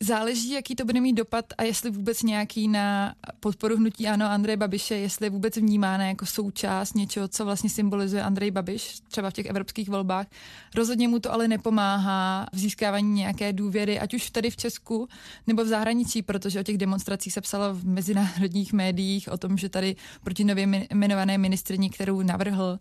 Záleží, 0.00 0.50
jaký 0.50 0.74
to 0.74 0.84
bude 0.84 1.00
mít 1.00 1.12
dopad 1.12 1.44
a 1.58 1.62
jestli 1.62 1.90
vůbec 1.90 2.22
nějaký 2.22 2.68
na 2.68 3.14
podporu 3.40 3.76
hnutí 3.76 4.08
ano 4.08 4.26
Andreje 4.26 4.56
Babiše, 4.56 4.94
jestli 4.94 5.26
je 5.26 5.30
vůbec 5.30 5.56
vnímána 5.56 6.06
jako 6.06 6.26
součást 6.26 6.94
něčeho, 6.94 7.28
co 7.28 7.44
vlastně 7.44 7.70
symbolizuje 7.70 8.22
Andrej 8.22 8.50
Babiš, 8.50 9.00
třeba 9.08 9.30
v 9.30 9.32
těch 9.32 9.46
evropských 9.46 9.88
volbách. 9.88 10.26
Rozhodně 10.74 11.08
mu 11.08 11.18
to 11.18 11.32
ale 11.32 11.48
nepomáhá 11.48 12.46
v 12.52 12.58
získávání 12.58 13.12
nějaké 13.12 13.52
důvěry, 13.52 14.00
ať 14.00 14.14
už 14.14 14.30
tady 14.30 14.50
v 14.50 14.56
Česku 14.56 15.08
nebo 15.46 15.64
v 15.64 15.66
zahraničí, 15.66 16.22
protože 16.22 16.60
o 16.60 16.62
těch 16.62 16.78
demonstracích 16.78 17.32
se 17.32 17.40
psalo 17.40 17.74
v 17.74 17.84
mezinárodních 17.84 18.72
médiích 18.72 19.28
o 19.32 19.38
tom, 19.38 19.56
že 19.56 19.68
tady 19.68 19.96
proti 20.24 20.44
nově 20.44 20.86
jmenované 20.90 21.38
ministrině, 21.38 21.90
kterou 21.90 22.22
navrhl 22.22 22.78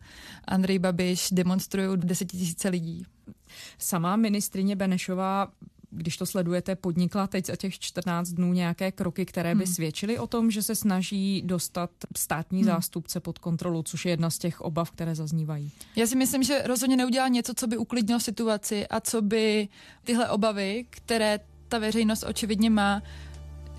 Andrej 0.47 0.79
Babiš, 0.79 1.27
demonstrují 1.31 1.97
desetitisíce 1.97 2.69
lidí. 2.69 3.05
Sama 3.77 4.15
ministrině 4.15 4.75
Benešová 4.75 5.47
když 5.89 6.17
to 6.17 6.25
sledujete, 6.25 6.75
podnikla 6.75 7.27
teď 7.27 7.45
za 7.45 7.55
těch 7.55 7.79
14 7.79 8.29
dnů 8.29 8.53
nějaké 8.53 8.91
kroky, 8.91 9.25
které 9.25 9.55
by 9.55 9.65
hmm. 9.65 9.73
svědčily 9.73 10.19
o 10.19 10.27
tom, 10.27 10.51
že 10.51 10.63
se 10.63 10.75
snaží 10.75 11.41
dostat 11.45 11.89
státní 12.17 12.59
hmm. 12.59 12.67
zástupce 12.67 13.19
pod 13.19 13.39
kontrolu, 13.39 13.83
což 13.83 14.05
je 14.05 14.11
jedna 14.11 14.29
z 14.29 14.37
těch 14.37 14.61
obav, 14.61 14.91
které 14.91 15.15
zaznívají. 15.15 15.71
Já 15.95 16.07
si 16.07 16.15
myslím, 16.15 16.43
že 16.43 16.61
rozhodně 16.65 16.97
neudělá 16.97 17.27
něco, 17.27 17.53
co 17.53 17.67
by 17.67 17.77
uklidnilo 17.77 18.19
situaci 18.19 18.87
a 18.87 18.99
co 18.99 19.21
by 19.21 19.67
tyhle 20.03 20.29
obavy, 20.29 20.85
které 20.89 21.39
ta 21.67 21.79
veřejnost 21.79 22.23
očividně 22.23 22.69
má, 22.69 23.01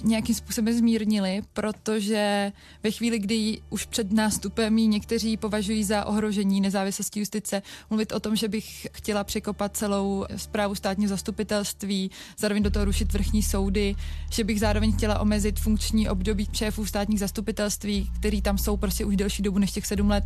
nějakým 0.02 0.35
způsobem 0.35 0.75
zmírnili, 0.75 1.43
protože 1.52 2.52
ve 2.83 2.90
chvíli, 2.90 3.19
kdy 3.19 3.59
už 3.71 3.87
před 3.87 4.12
nástupem 4.12 4.78
ji 4.78 4.87
někteří 4.87 5.37
považují 5.37 5.85
za 5.85 6.05
ohrožení 6.05 6.61
nezávislosti 6.61 7.21
justice, 7.21 7.62
mluvit 7.90 8.12
o 8.12 8.21
tom, 8.21 8.37
že 8.37 8.49
bych 8.49 8.87
chtěla 8.93 9.25
překopat 9.25 9.76
celou 9.76 10.25
zprávu 10.37 10.75
státního 10.75 11.09
zastupitelství, 11.09 12.11
zároveň 12.38 12.62
do 12.62 12.71
toho 12.71 12.85
rušit 12.85 13.12
vrchní 13.12 13.43
soudy, 13.43 13.95
že 14.33 14.45
bych 14.45 14.61
zároveň 14.61 14.93
chtěla 14.93 15.19
omezit 15.19 15.61
funkční 15.61 16.09
období 16.09 16.49
šéfů 16.52 16.87
státních 16.87 17.21
zastupitelství, 17.21 18.11
který 18.19 18.43
tam 18.43 18.59
jsou 18.59 18.76
prostě 18.76 19.05
už 19.05 19.17
delší 19.17 19.43
dobu 19.43 19.59
než 19.59 19.73
těch 19.73 19.87
sedm 19.87 20.11
let, 20.11 20.25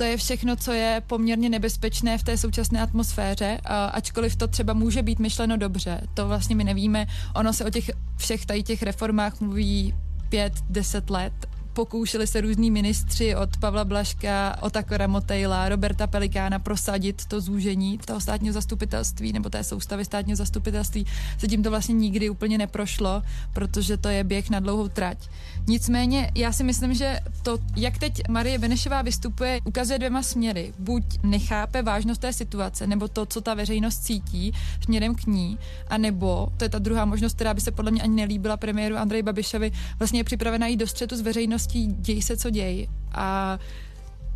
to 0.00 0.04
je 0.04 0.16
všechno, 0.16 0.56
co 0.56 0.72
je 0.72 1.02
poměrně 1.06 1.48
nebezpečné 1.48 2.18
v 2.18 2.22
té 2.22 2.36
současné 2.36 2.80
atmosféře, 2.80 3.60
ačkoliv 3.92 4.36
to 4.36 4.48
třeba 4.48 4.72
může 4.72 5.02
být 5.02 5.18
myšleno 5.18 5.56
dobře. 5.56 6.00
To 6.14 6.28
vlastně 6.28 6.56
my 6.56 6.64
nevíme. 6.64 7.06
Ono 7.34 7.52
se 7.52 7.64
o 7.64 7.70
těch 7.70 7.90
všech 8.16 8.46
tady 8.46 8.62
těch 8.62 8.82
reformách 8.82 9.40
mluví 9.40 9.94
pět, 10.28 10.52
deset 10.70 11.10
let 11.10 11.32
pokoušeli 11.72 12.26
se 12.26 12.40
různí 12.40 12.70
ministři 12.70 13.36
od 13.36 13.56
Pavla 13.56 13.84
Blaška, 13.84 14.56
Otakora 14.60 15.06
Motejla, 15.06 15.68
Roberta 15.68 16.06
Pelikána 16.06 16.58
prosadit 16.58 17.24
to 17.24 17.40
zúžení 17.40 17.98
toho 17.98 18.20
státního 18.20 18.52
zastupitelství 18.52 19.32
nebo 19.32 19.50
té 19.50 19.64
soustavy 19.64 20.04
státního 20.04 20.36
zastupitelství. 20.36 21.06
Zatím 21.40 21.62
to 21.62 21.70
vlastně 21.70 21.94
nikdy 21.94 22.30
úplně 22.30 22.58
neprošlo, 22.58 23.22
protože 23.52 23.96
to 23.96 24.08
je 24.08 24.24
běh 24.24 24.50
na 24.50 24.60
dlouhou 24.60 24.88
trať. 24.88 25.18
Nicméně 25.66 26.30
já 26.34 26.52
si 26.52 26.64
myslím, 26.64 26.94
že 26.94 27.20
to, 27.42 27.58
jak 27.76 27.98
teď 27.98 28.28
Marie 28.28 28.58
Benešová 28.58 29.02
vystupuje, 29.02 29.60
ukazuje 29.64 29.98
dvěma 29.98 30.22
směry. 30.22 30.72
Buď 30.78 31.04
nechápe 31.22 31.82
vážnost 31.82 32.18
té 32.18 32.32
situace, 32.32 32.86
nebo 32.86 33.08
to, 33.08 33.26
co 33.26 33.40
ta 33.40 33.54
veřejnost 33.54 33.98
cítí 33.98 34.52
směrem 34.84 35.14
k 35.14 35.26
ní, 35.26 35.58
a 35.88 35.98
nebo, 35.98 36.48
to 36.56 36.64
je 36.64 36.68
ta 36.68 36.78
druhá 36.78 37.04
možnost, 37.04 37.34
která 37.34 37.54
by 37.54 37.60
se 37.60 37.70
podle 37.70 37.90
mě 37.90 38.02
ani 38.02 38.16
nelíbila 38.16 38.56
premiéru 38.56 38.96
Andreji 38.96 39.22
Babišovi, 39.22 39.72
vlastně 39.98 40.20
je 40.20 40.24
připravena 40.24 40.66
jít 40.66 40.76
do 40.76 40.86
střetu 40.86 41.16
s 41.16 41.20
veřejností 41.20 41.59
veřejností 41.60 41.86
děj 42.02 42.22
se, 42.22 42.36
co 42.36 42.50
děj. 42.50 42.88
A 43.12 43.58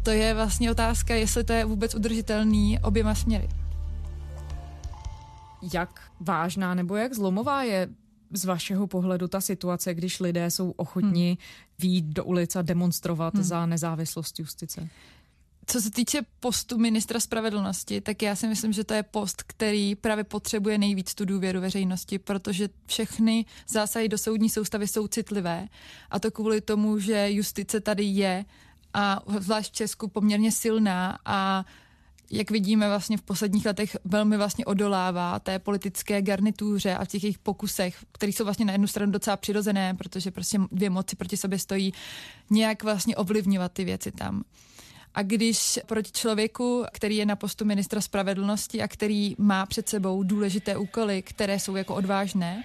to 0.02 0.11
je 0.11 0.35
vlastně 0.35 0.71
otázka, 0.71 1.14
jestli 1.14 1.45
to 1.45 1.52
je 1.52 1.64
vůbec 1.64 1.95
udržitelný 1.95 2.78
oběma 2.81 3.14
směry. 3.14 3.49
Jak 5.73 6.00
vážná 6.21 6.75
nebo 6.75 6.97
jak 6.97 7.14
zlomová 7.14 7.62
je 7.62 7.88
z 8.33 8.45
vašeho 8.45 8.87
pohledu 8.87 9.28
ta 9.28 9.40
situace, 9.40 9.95
když 9.95 10.21
lidé 10.21 10.50
jsou 10.50 10.71
ochotni 10.71 11.28
hmm. 11.28 11.37
výjít 11.78 12.04
do 12.04 12.25
ulic 12.25 12.57
a 12.57 12.62
demonstrovat 12.62 13.35
hmm. 13.35 13.43
za 13.43 13.66
nezávislost 13.66 14.38
justice? 14.38 14.88
Co 15.66 15.80
se 15.80 15.90
týče 15.90 16.23
postu 16.40 16.78
ministra 16.78 17.21
spravedlnosti, 17.21 18.00
tak 18.00 18.23
já 18.23 18.37
si 18.37 18.49
myslím, 18.49 18.73
že 18.73 18.85
to 18.85 18.94
je 18.94 19.02
post, 19.02 19.42
který 19.42 19.94
právě 19.94 20.25
potřebuje 20.25 20.78
nejvíc 20.78 21.14
tu 21.14 21.25
důvěru 21.25 21.61
veřejnosti, 21.61 22.18
protože 22.18 22.68
všechny 22.87 23.44
zásahy 23.68 24.09
do 24.09 24.18
soudní 24.18 24.50
soustavy 24.50 24.88
jsou 24.88 25.06
citlivé. 25.06 25.68
A 26.11 26.18
to 26.18 26.30
kvůli 26.30 26.61
tomu, 26.61 26.99
že 26.99 27.30
justice 27.30 27.80
tady 27.80 28.04
je 28.04 28.44
a 28.94 29.21
zvlášť 29.38 29.73
v 29.73 29.76
Česku 29.76 30.09
poměrně 30.09 30.52
silná 30.52 31.18
a 31.25 31.64
jak 32.30 32.50
vidíme 32.50 32.88
vlastně 32.88 33.16
v 33.16 33.23
posledních 33.23 33.66
letech 33.66 33.97
velmi 34.04 34.37
vlastně 34.37 34.64
odolává 34.64 35.38
té 35.38 35.59
politické 35.59 36.23
garnituře 36.23 36.94
a 36.94 37.04
v 37.04 37.09
těch 37.09 37.23
jejich 37.23 37.38
pokusech, 37.38 38.04
které 38.12 38.33
jsou 38.33 38.44
vlastně 38.44 38.64
na 38.64 38.73
jednu 38.73 38.87
stranu 38.87 39.12
docela 39.12 39.37
přirozené, 39.37 39.94
protože 39.94 40.30
prostě 40.30 40.59
dvě 40.73 40.90
moci 40.90 41.16
proti 41.16 41.37
sobě 41.37 41.59
stojí, 41.59 41.92
nějak 42.50 42.83
vlastně 42.83 43.16
ovlivňovat 43.16 43.73
ty 43.73 43.85
věci 43.85 44.12
tam. 44.12 44.44
A 45.14 45.23
když 45.23 45.78
proti 45.87 46.11
člověku, 46.12 46.85
který 46.92 47.16
je 47.16 47.26
na 47.26 47.37
postu 47.37 47.64
ministra 47.64 48.00
spravedlnosti 48.00 48.83
a 48.83 48.88
který 48.88 49.35
má 49.38 49.66
před 49.66 49.88
sebou 49.88 50.23
důležité 50.23 50.76
úkoly, 50.76 51.23
které 51.23 51.59
jsou 51.59 51.76
jako 51.76 51.94
odvážné, 51.94 52.64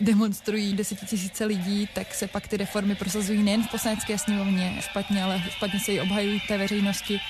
demonstrují 0.00 0.72
desetitisíce 0.72 1.44
lidí, 1.44 1.88
tak 1.94 2.14
se 2.14 2.26
pak 2.26 2.48
ty 2.48 2.56
reformy 2.56 2.94
prosazují 2.94 3.42
nejen 3.42 3.62
v 3.62 3.70
poslanecké 3.70 4.18
sněmovně 4.18 4.76
špatně, 4.80 5.24
ale 5.24 5.42
špatně 5.50 5.80
se 5.80 5.92
ji 5.92 6.00
obhajují 6.00 6.40
té 6.48 6.58
veřejnosti. 6.58 7.20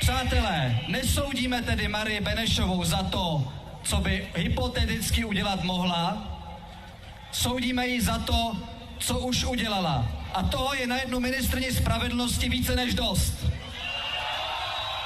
Přátelé, 0.00 0.80
nesoudíme 0.88 1.62
tedy 1.62 1.88
Marie 1.88 2.20
Benešovou 2.20 2.84
za 2.84 3.02
to, 3.02 3.52
co 3.82 3.96
by 3.96 4.28
hypoteticky 4.34 5.24
udělat 5.24 5.62
mohla, 5.62 6.30
soudíme 7.32 7.86
ji 7.86 8.00
za 8.00 8.18
to, 8.18 8.56
co 8.98 9.18
už 9.18 9.44
udělala. 9.44 10.08
A 10.34 10.42
toho 10.42 10.74
je 10.74 10.86
na 10.86 10.96
jednu 10.96 11.20
ministrní 11.20 11.70
spravedlnosti 11.70 12.48
více 12.48 12.76
než 12.76 12.94
dost. 12.94 13.34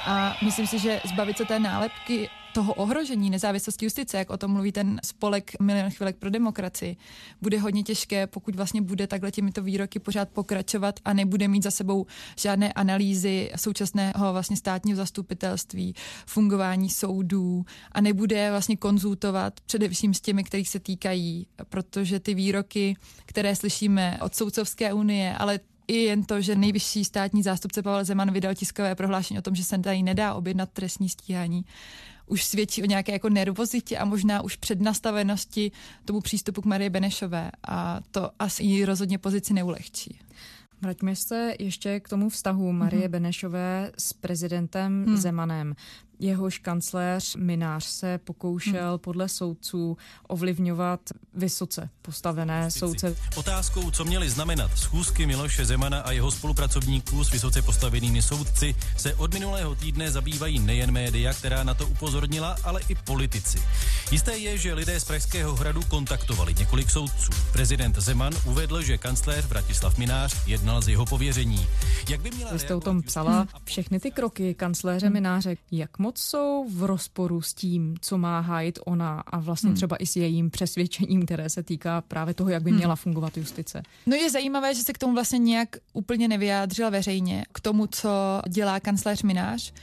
A 0.09 0.37
myslím 0.45 0.67
si, 0.67 0.79
že 0.79 1.01
zbavit 1.05 1.37
se 1.37 1.45
té 1.45 1.59
nálepky 1.59 2.29
toho 2.53 2.73
ohrožení 2.73 3.29
nezávislosti 3.29 3.85
justice, 3.85 4.17
jak 4.17 4.29
o 4.29 4.37
tom 4.37 4.51
mluví 4.51 4.71
ten 4.71 4.99
spolek 5.03 5.59
Milion 5.61 5.89
chvilek 5.89 6.15
pro 6.17 6.29
demokracii, 6.29 6.97
bude 7.41 7.59
hodně 7.59 7.83
těžké, 7.83 8.27
pokud 8.27 8.55
vlastně 8.55 8.81
bude 8.81 9.07
takhle 9.07 9.31
těmito 9.31 9.63
výroky 9.63 9.99
pořád 9.99 10.29
pokračovat 10.29 10.99
a 11.05 11.13
nebude 11.13 11.47
mít 11.47 11.63
za 11.63 11.71
sebou 11.71 12.05
žádné 12.37 12.73
analýzy 12.73 13.51
současného 13.55 14.33
vlastně 14.33 14.57
státního 14.57 14.97
zastupitelství, 14.97 15.95
fungování 16.25 16.89
soudů 16.89 17.65
a 17.91 18.01
nebude 18.01 18.51
vlastně 18.51 18.77
konzultovat 18.77 19.59
především 19.59 20.13
s 20.13 20.21
těmi, 20.21 20.43
kterých 20.43 20.69
se 20.69 20.79
týkají, 20.79 21.47
protože 21.69 22.19
ty 22.19 22.33
výroky, 22.33 22.95
které 23.25 23.55
slyšíme 23.55 24.19
od 24.21 24.35
Soudcovské 24.35 24.93
unie, 24.93 25.35
ale 25.37 25.59
i 25.89 25.95
jen 25.95 26.23
to, 26.23 26.41
že 26.41 26.55
nejvyšší 26.55 27.05
státní 27.05 27.43
zástupce 27.43 27.81
Pavel 27.83 28.05
Zeman 28.05 28.31
vydal 28.31 28.55
tiskové 28.55 28.95
prohlášení 28.95 29.39
o 29.39 29.41
tom, 29.41 29.55
že 29.55 29.63
se 29.63 29.77
tady 29.77 30.03
nedá 30.03 30.33
objednat 30.33 30.69
trestní 30.73 31.09
stíhání, 31.09 31.65
už 32.25 32.43
svědčí 32.43 32.83
o 32.83 32.85
nějaké 32.85 33.11
jako 33.11 33.29
nervozitě 33.29 33.97
a 33.97 34.05
možná 34.05 34.41
už 34.41 34.55
přednastavenosti 34.55 35.71
tomu 36.05 36.21
přístupu 36.21 36.61
k 36.61 36.65
Marie 36.65 36.89
Benešové 36.89 37.51
a 37.67 37.99
to 38.11 38.31
asi 38.39 38.63
jí 38.63 38.85
rozhodně 38.85 39.17
pozici 39.17 39.53
neulehčí. 39.53 40.19
Vraťme 40.81 41.15
se 41.15 41.55
ještě 41.59 41.99
k 41.99 42.09
tomu 42.09 42.29
vztahu 42.29 42.71
Marie 42.71 43.07
mm-hmm. 43.07 43.11
Benešové 43.11 43.91
s 43.97 44.13
prezidentem 44.13 45.05
mm. 45.05 45.17
Zemanem. 45.17 45.75
Jehož 46.19 46.59
kancléř 46.59 47.35
Minář 47.35 47.85
se 47.85 48.17
pokoušel 48.17 48.89
hmm. 48.89 48.99
podle 48.99 49.29
soudců 49.29 49.97
ovlivňovat 50.27 50.99
vysoce 51.33 51.89
postavené 52.01 52.71
soudce. 52.71 53.15
Otázkou, 53.35 53.91
co 53.91 54.05
měly 54.05 54.29
znamenat 54.29 54.71
schůzky 54.77 55.25
Miloše 55.25 55.65
Zemana 55.65 55.99
a 55.99 56.11
jeho 56.11 56.31
spolupracovníků 56.31 57.23
s 57.23 57.31
vysoce 57.31 57.61
postavenými 57.61 58.21
soudci, 58.21 58.75
se 58.97 59.15
od 59.15 59.33
minulého 59.33 59.75
týdne 59.75 60.11
zabývají 60.11 60.59
nejen 60.59 60.91
média, 60.91 61.33
která 61.33 61.63
na 61.63 61.73
to 61.73 61.87
upozornila, 61.87 62.55
ale 62.63 62.81
i 62.89 62.95
politici. 62.95 63.61
Jisté 64.11 64.37
je, 64.37 64.57
že 64.57 64.73
lidé 64.73 64.99
z 64.99 65.03
Pražského 65.03 65.55
hradu 65.55 65.81
kontaktovali 65.87 66.53
několik 66.53 66.89
soudců. 66.89 67.31
Prezident 67.51 67.97
Zeman 67.97 68.33
uvedl, 68.45 68.81
že 68.81 68.97
kancléř 68.97 69.45
Vratislav 69.45 69.97
Minář 69.97 70.47
jednal 70.47 70.81
z 70.81 70.87
jeho 70.87 71.05
pověření. 71.05 71.67
Jak 72.09 72.21
by 72.21 72.31
měla 72.31 72.51
Vy 72.53 72.59
jste 72.59 72.75
o 72.75 72.79
tom 72.79 73.01
psala 73.01 73.47
všechny 73.63 73.99
ty 73.99 74.11
kroky 74.11 74.53
kancléře 74.53 75.05
hmm. 75.05 75.13
Mináře. 75.13 75.55
Jak 75.71 75.99
moc 75.99 76.08
jsou 76.17 76.65
v 76.69 76.83
rozporu 76.83 77.41
s 77.41 77.53
tím, 77.53 77.95
co 78.01 78.17
má 78.17 78.39
hájit 78.39 78.79
ona 78.85 79.19
a 79.19 79.39
vlastně 79.39 79.67
hmm. 79.67 79.75
třeba 79.75 79.95
i 79.95 80.05
s 80.05 80.15
jejím 80.15 80.49
přesvědčením, 80.49 81.25
které 81.25 81.49
se 81.49 81.63
týká 81.63 82.01
právě 82.01 82.33
toho, 82.33 82.49
jak 82.49 82.63
by 82.63 82.69
hmm. 82.69 82.77
měla 82.77 82.95
fungovat 82.95 83.37
justice. 83.37 83.83
No 84.05 84.15
je 84.15 84.29
zajímavé, 84.29 84.75
že 84.75 84.83
se 84.83 84.93
k 84.93 84.97
tomu 84.97 85.13
vlastně 85.13 85.39
nějak 85.39 85.69
úplně 85.93 86.27
nevyjádřila 86.27 86.89
veřejně, 86.89 87.45
k 87.51 87.59
tomu, 87.59 87.87
co 87.87 88.09
dělá 88.49 88.79
kancléř 88.79 89.23
Minář. 89.23 89.73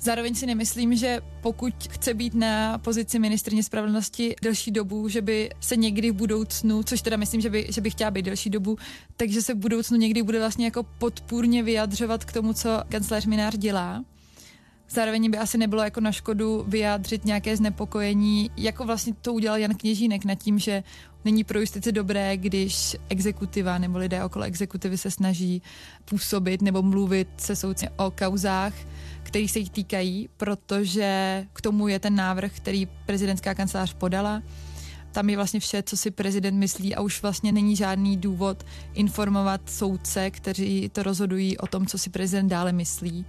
Zároveň 0.00 0.34
si 0.34 0.46
nemyslím, 0.46 0.96
že 0.96 1.20
pokud 1.40 1.74
chce 1.90 2.14
být 2.14 2.34
na 2.34 2.78
pozici 2.78 3.18
ministrně 3.18 3.62
spravedlnosti 3.62 4.34
delší 4.42 4.70
dobu, 4.70 5.08
že 5.08 5.22
by 5.22 5.50
se 5.60 5.76
někdy 5.76 6.10
v 6.10 6.14
budoucnu, 6.14 6.82
což 6.82 7.02
teda 7.02 7.16
myslím, 7.16 7.40
že 7.40 7.50
by, 7.50 7.66
že 7.70 7.80
by 7.80 7.90
chtěla 7.90 8.10
být 8.10 8.22
delší 8.22 8.50
dobu, 8.50 8.78
takže 9.16 9.42
se 9.42 9.54
v 9.54 9.58
budoucnu 9.58 9.96
někdy 9.96 10.22
bude 10.22 10.38
vlastně 10.38 10.64
jako 10.64 10.82
podpůrně 10.82 11.62
vyjadřovat 11.62 12.24
k 12.24 12.32
tomu, 12.32 12.52
co 12.52 12.82
kancléř 12.88 13.26
Minář 13.26 13.56
dělá. 13.56 14.04
Zároveň 14.90 15.30
by 15.30 15.38
asi 15.38 15.58
nebylo 15.58 15.82
jako 15.82 16.00
na 16.00 16.12
škodu 16.12 16.64
vyjádřit 16.68 17.24
nějaké 17.24 17.56
znepokojení, 17.56 18.50
jako 18.56 18.84
vlastně 18.84 19.12
to 19.20 19.32
udělal 19.32 19.58
Jan 19.58 19.74
Kněžínek 19.74 20.24
nad 20.24 20.34
tím, 20.34 20.58
že 20.58 20.82
není 21.24 21.44
pro 21.44 21.60
justici 21.60 21.92
dobré, 21.92 22.36
když 22.36 22.96
exekutiva 23.08 23.78
nebo 23.78 23.98
lidé 23.98 24.24
okolo 24.24 24.44
exekutivy 24.44 24.98
se 24.98 25.10
snaží 25.10 25.62
působit 26.04 26.62
nebo 26.62 26.82
mluvit 26.82 27.28
se 27.36 27.56
soudci 27.56 27.88
o 27.96 28.10
kauzách, 28.10 28.74
který 29.22 29.48
se 29.48 29.58
jich 29.58 29.70
týkají, 29.70 30.28
protože 30.36 31.46
k 31.52 31.60
tomu 31.60 31.88
je 31.88 31.98
ten 31.98 32.14
návrh, 32.14 32.52
který 32.56 32.86
prezidentská 32.86 33.54
kancelář 33.54 33.94
podala. 33.94 34.42
Tam 35.14 35.30
je 35.30 35.36
vlastně 35.36 35.60
vše, 35.60 35.82
co 35.82 35.96
si 35.96 36.10
prezident 36.10 36.58
myslí 36.58 36.94
a 36.94 37.00
už 37.00 37.22
vlastně 37.22 37.52
není 37.52 37.76
žádný 37.76 38.16
důvod 38.16 38.64
informovat 38.94 39.60
soudce, 39.70 40.30
kteří 40.30 40.88
to 40.88 41.02
rozhodují 41.02 41.58
o 41.58 41.66
tom, 41.66 41.86
co 41.86 41.98
si 41.98 42.10
prezident 42.10 42.48
dále 42.48 42.72
myslí 42.72 43.26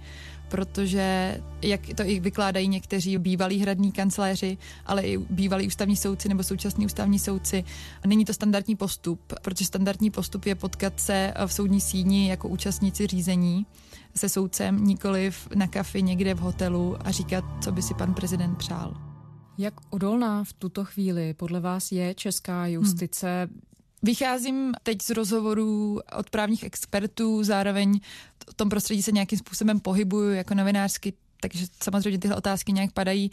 protože, 0.48 1.36
jak 1.62 1.80
to 1.94 2.02
i 2.02 2.20
vykládají 2.20 2.68
někteří 2.68 3.18
bývalí 3.18 3.58
hradní 3.58 3.92
kancléři, 3.92 4.58
ale 4.86 5.02
i 5.02 5.18
bývalí 5.18 5.66
ústavní 5.66 5.96
soudci 5.96 6.28
nebo 6.28 6.42
současní 6.42 6.86
ústavní 6.86 7.18
soudci, 7.18 7.64
není 8.06 8.24
to 8.24 8.34
standardní 8.34 8.76
postup, 8.76 9.32
protože 9.42 9.64
standardní 9.64 10.10
postup 10.10 10.46
je 10.46 10.54
potkat 10.54 11.00
se 11.00 11.34
v 11.46 11.52
soudní 11.52 11.80
síni 11.80 12.28
jako 12.30 12.48
účastníci 12.48 13.06
řízení 13.06 13.66
se 14.16 14.28
soudcem, 14.28 14.84
nikoliv 14.84 15.48
na 15.54 15.66
kafi 15.66 16.02
někde 16.02 16.34
v 16.34 16.38
hotelu 16.38 16.96
a 17.00 17.10
říkat, 17.10 17.44
co 17.60 17.72
by 17.72 17.82
si 17.82 17.94
pan 17.94 18.14
prezident 18.14 18.54
přál. 18.54 19.15
Jak 19.58 19.74
odolná 19.90 20.44
v 20.44 20.52
tuto 20.52 20.84
chvíli 20.84 21.34
podle 21.34 21.60
vás 21.60 21.92
je 21.92 22.14
česká 22.14 22.66
justice? 22.66 23.48
Hmm 23.50 23.60
Vycházím 24.02 24.72
teď 24.82 25.02
z 25.02 25.10
rozhovorů 25.10 26.00
od 26.18 26.30
právních 26.30 26.62
expertů, 26.62 27.44
zároveň 27.44 28.00
v 28.50 28.54
tom 28.54 28.68
prostředí 28.68 29.02
se 29.02 29.12
nějakým 29.12 29.38
způsobem 29.38 29.80
pohybuju 29.80 30.32
jako 30.32 30.54
novinářsky, 30.54 31.12
takže 31.40 31.66
samozřejmě 31.82 32.18
tyhle 32.18 32.36
otázky 32.36 32.72
nějak 32.72 32.92
padají. 32.92 33.30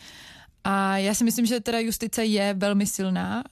A 0.63 0.97
já 0.97 1.13
si 1.13 1.23
myslím, 1.23 1.45
že 1.45 1.59
teda 1.59 1.79
justice 1.79 2.25
je 2.25 2.53
velmi 2.53 2.87
silná 2.87 3.43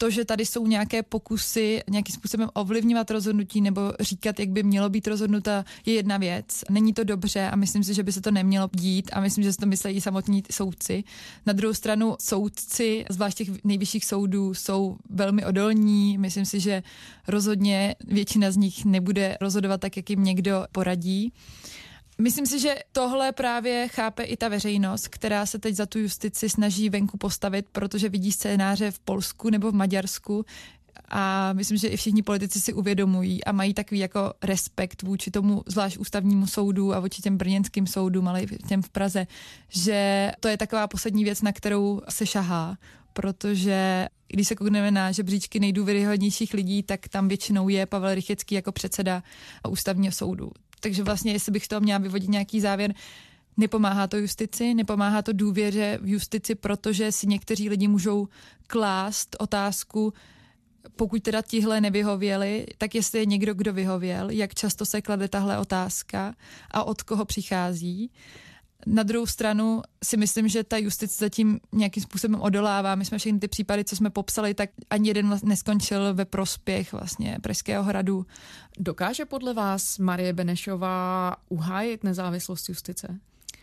to, 0.00 0.10
že 0.10 0.24
tady 0.24 0.46
jsou 0.46 0.66
nějaké 0.66 1.02
pokusy 1.02 1.82
nějakým 1.90 2.14
způsobem 2.14 2.48
ovlivňovat 2.54 3.10
rozhodnutí 3.10 3.60
nebo 3.60 3.92
říkat, 4.00 4.40
jak 4.40 4.48
by 4.48 4.62
mělo 4.62 4.88
být 4.88 5.06
rozhodnuta, 5.06 5.64
je 5.86 5.94
jedna 5.94 6.16
věc. 6.16 6.64
Není 6.70 6.92
to 6.92 7.04
dobře 7.04 7.48
a 7.48 7.56
myslím 7.56 7.84
si, 7.84 7.94
že 7.94 8.02
by 8.02 8.12
se 8.12 8.20
to 8.20 8.30
nemělo 8.30 8.68
dít 8.72 9.10
a 9.12 9.20
myslím, 9.20 9.44
že 9.44 9.52
se 9.52 9.58
to 9.58 9.66
myslí 9.66 9.92
i 9.92 10.00
samotní 10.00 10.42
soudci. 10.50 11.04
Na 11.46 11.52
druhou 11.52 11.74
stranu 11.74 12.16
soudci, 12.20 13.04
zvlášť 13.10 13.36
těch 13.36 13.64
nejvyšších 13.64 14.04
soudů, 14.04 14.54
jsou 14.54 14.96
velmi 15.10 15.44
odolní. 15.44 16.18
Myslím 16.18 16.44
si, 16.44 16.60
že 16.60 16.82
rozhodně 17.28 17.94
většina 18.06 18.50
z 18.50 18.56
nich 18.56 18.84
nebude 18.84 19.36
rozhodovat 19.40 19.80
tak, 19.80 19.96
jak 19.96 20.10
jim 20.10 20.24
někdo 20.24 20.66
poradí. 20.72 21.32
Myslím 22.20 22.46
si, 22.46 22.58
že 22.60 22.74
tohle 22.92 23.32
právě 23.32 23.88
chápe 23.88 24.22
i 24.22 24.36
ta 24.36 24.48
veřejnost, 24.48 25.08
která 25.08 25.46
se 25.46 25.58
teď 25.58 25.74
za 25.74 25.86
tu 25.86 25.98
justici 25.98 26.48
snaží 26.48 26.90
venku 26.90 27.18
postavit, 27.18 27.66
protože 27.72 28.08
vidí 28.08 28.32
scénáře 28.32 28.90
v 28.90 28.98
Polsku 28.98 29.50
nebo 29.50 29.70
v 29.70 29.74
Maďarsku, 29.74 30.44
a 31.08 31.52
myslím, 31.52 31.78
že 31.78 31.88
i 31.88 31.96
všichni 31.96 32.22
politici 32.22 32.60
si 32.60 32.72
uvědomují 32.72 33.44
a 33.44 33.52
mají 33.52 33.74
takový 33.74 34.00
jako 34.00 34.32
respekt 34.42 35.02
vůči 35.02 35.30
tomu 35.30 35.62
zvlášť 35.66 35.98
ústavnímu 35.98 36.46
soudu 36.46 36.94
a 36.94 37.00
vůči 37.00 37.22
těm 37.22 37.36
brněnským 37.36 37.86
soudům, 37.86 38.28
ale 38.28 38.42
i 38.42 38.46
těm 38.68 38.82
v 38.82 38.88
Praze, 38.88 39.26
že 39.68 40.30
to 40.40 40.48
je 40.48 40.56
taková 40.56 40.86
poslední 40.86 41.24
věc, 41.24 41.42
na 41.42 41.52
kterou 41.52 42.00
se 42.08 42.26
šahá, 42.26 42.76
protože 43.12 44.08
když 44.28 44.48
se 44.48 44.54
koukneme 44.54 44.90
na 44.90 45.12
žebříčky 45.12 45.60
nejdůvěryhodnějších 45.60 46.54
lidí, 46.54 46.82
tak 46.82 47.08
tam 47.08 47.28
většinou 47.28 47.68
je 47.68 47.86
Pavel 47.86 48.14
Rychecký 48.14 48.54
jako 48.54 48.72
předseda 48.72 49.22
ústavního 49.68 50.12
soudu. 50.12 50.52
Takže 50.80 51.02
vlastně, 51.02 51.32
jestli 51.32 51.52
bych 51.52 51.64
z 51.64 51.68
toho 51.68 51.80
měla 51.80 51.98
vyvodit 51.98 52.30
nějaký 52.30 52.60
závěr, 52.60 52.94
nepomáhá 53.56 54.06
to 54.06 54.16
justici, 54.16 54.74
nepomáhá 54.74 55.22
to 55.22 55.32
důvěře 55.32 55.98
v 56.02 56.08
justici, 56.08 56.54
protože 56.54 57.12
si 57.12 57.26
někteří 57.26 57.68
lidi 57.68 57.88
můžou 57.88 58.28
klást 58.66 59.36
otázku, 59.38 60.12
pokud 60.96 61.22
teda 61.22 61.42
tihle 61.42 61.80
nevyhověli, 61.80 62.66
tak 62.78 62.94
jestli 62.94 63.18
je 63.18 63.26
někdo, 63.26 63.54
kdo 63.54 63.72
vyhověl, 63.72 64.30
jak 64.30 64.54
často 64.54 64.86
se 64.86 65.02
klade 65.02 65.28
tahle 65.28 65.58
otázka 65.58 66.34
a 66.70 66.84
od 66.84 67.02
koho 67.02 67.24
přichází. 67.24 68.10
Na 68.86 69.02
druhou 69.02 69.26
stranu 69.26 69.82
si 70.04 70.16
myslím, 70.16 70.48
že 70.48 70.64
ta 70.64 70.76
justice 70.76 71.24
zatím 71.24 71.60
nějakým 71.72 72.02
způsobem 72.02 72.40
odolává. 72.40 72.94
My 72.94 73.04
jsme 73.04 73.18
všechny 73.18 73.38
ty 73.38 73.48
případy, 73.48 73.84
co 73.84 73.96
jsme 73.96 74.10
popsali, 74.10 74.54
tak 74.54 74.70
ani 74.90 75.08
jeden 75.08 75.38
neskončil 75.44 76.14
ve 76.14 76.24
prospěch 76.24 76.92
vlastně 76.92 77.38
Pražského 77.42 77.84
hradu. 77.84 78.26
Dokáže 78.78 79.24
podle 79.24 79.54
vás 79.54 79.98
Marie 79.98 80.32
Benešová 80.32 81.36
uhájit 81.48 82.04
nezávislost 82.04 82.68
justice? 82.68 83.18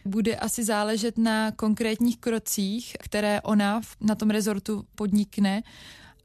Bude 0.05 0.35
asi 0.35 0.63
záležet 0.63 1.17
na 1.17 1.51
konkrétních 1.51 2.17
krocích, 2.17 2.95
které 2.99 3.41
ona 3.41 3.81
na 4.01 4.15
tom 4.15 4.29
rezortu 4.29 4.85
podnikne 4.95 5.63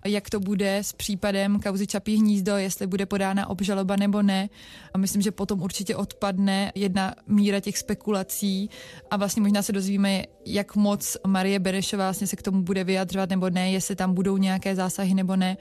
jak 0.04 0.30
to 0.30 0.40
bude 0.40 0.78
s 0.78 0.92
případem 0.92 1.60
kauzy 1.60 1.86
Čapí 1.86 2.16
hnízdo, 2.16 2.56
jestli 2.56 2.86
bude 2.86 3.06
podána 3.06 3.50
obžaloba 3.50 3.96
nebo 3.96 4.22
ne. 4.22 4.48
A 4.94 4.98
myslím, 4.98 5.22
že 5.22 5.30
potom 5.30 5.62
určitě 5.62 5.96
odpadne 5.96 6.72
jedna 6.74 7.14
míra 7.26 7.60
těch 7.60 7.78
spekulací 7.78 8.70
a 9.10 9.16
vlastně 9.16 9.42
možná 9.42 9.62
se 9.62 9.72
dozvíme, 9.72 10.24
jak 10.46 10.76
moc 10.76 11.16
Marie 11.26 11.58
Berešová 11.58 12.04
vlastně 12.04 12.26
se 12.26 12.36
k 12.36 12.42
tomu 12.42 12.62
bude 12.62 12.84
vyjadřovat 12.84 13.30
nebo 13.30 13.50
ne, 13.50 13.70
jestli 13.70 13.96
tam 13.96 14.14
budou 14.14 14.36
nějaké 14.36 14.74
zásahy 14.74 15.14
nebo 15.14 15.36
ne. 15.36 15.56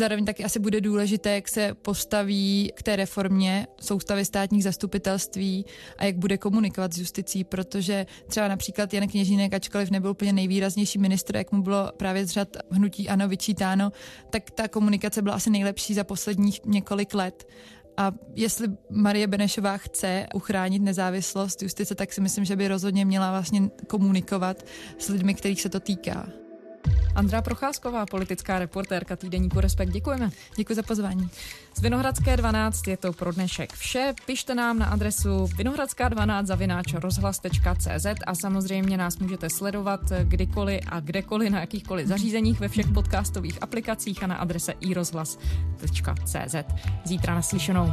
Zároveň 0.00 0.24
taky 0.24 0.44
asi 0.44 0.58
bude 0.58 0.80
důležité, 0.80 1.34
jak 1.34 1.48
se 1.48 1.74
postaví 1.74 2.72
k 2.74 2.82
té 2.82 2.96
reformě 2.96 3.66
soustavy 3.80 4.24
státních 4.24 4.64
zastupitelství 4.64 5.64
a 5.98 6.04
jak 6.04 6.16
bude 6.16 6.38
komunikovat 6.38 6.92
s 6.92 6.98
justicí, 6.98 7.44
protože 7.44 8.06
třeba 8.26 8.48
například 8.48 8.94
Jan 8.94 9.08
Kněžínek, 9.08 9.54
ačkoliv 9.54 9.90
nebyl 9.90 10.10
úplně 10.10 10.32
nejvýraznější 10.32 10.98
ministr, 10.98 11.36
jak 11.36 11.52
mu 11.52 11.62
bylo 11.62 11.92
právě 11.96 12.26
z 12.26 12.30
řad 12.30 12.56
hnutí 12.70 13.08
ANO 13.08 13.28
vyčítáno, 13.28 13.92
tak 14.30 14.50
ta 14.50 14.68
komunikace 14.68 15.22
byla 15.22 15.34
asi 15.34 15.50
nejlepší 15.50 15.94
za 15.94 16.04
posledních 16.04 16.60
několik 16.64 17.14
let. 17.14 17.48
A 17.96 18.12
jestli 18.34 18.68
Marie 18.90 19.26
Benešová 19.26 19.76
chce 19.76 20.26
uchránit 20.34 20.82
nezávislost 20.82 21.62
justice, 21.62 21.94
tak 21.94 22.12
si 22.12 22.20
myslím, 22.20 22.44
že 22.44 22.56
by 22.56 22.68
rozhodně 22.68 23.04
měla 23.04 23.30
vlastně 23.30 23.70
komunikovat 23.86 24.64
s 24.98 25.08
lidmi, 25.08 25.34
kterých 25.34 25.62
se 25.62 25.68
to 25.68 25.80
týká. 25.80 26.39
Andrá 27.20 27.42
Procházková, 27.42 28.06
politická 28.06 28.58
reportérka 28.58 29.16
týdeníku 29.16 29.60
Respekt. 29.60 29.90
Děkujeme. 29.90 30.30
Děkuji 30.56 30.74
za 30.74 30.82
pozvání. 30.82 31.30
Z 31.74 31.80
Vinohradské 31.80 32.36
12 32.36 32.88
je 32.88 32.96
to 32.96 33.12
pro 33.12 33.32
dnešek 33.32 33.72
vše. 33.72 34.14
Pište 34.26 34.54
nám 34.54 34.78
na 34.78 34.86
adresu 34.86 35.46
vinohradská12 35.46 36.44
zavináč 36.44 36.94
rozhlas.cz 36.94 38.06
a 38.26 38.34
samozřejmě 38.34 38.96
nás 38.96 39.18
můžete 39.18 39.50
sledovat 39.50 40.00
kdykoliv 40.22 40.80
a 40.88 41.00
kdekoliv 41.00 41.50
na 41.50 41.60
jakýchkoliv 41.60 42.06
zařízeních 42.06 42.60
ve 42.60 42.68
všech 42.68 42.86
podcastových 42.94 43.62
aplikacích 43.62 44.22
a 44.22 44.26
na 44.26 44.36
adrese 44.36 44.72
iRozhlas.cz. 44.80 46.54
Zítra 47.04 47.34
naslyšenou. 47.34 47.92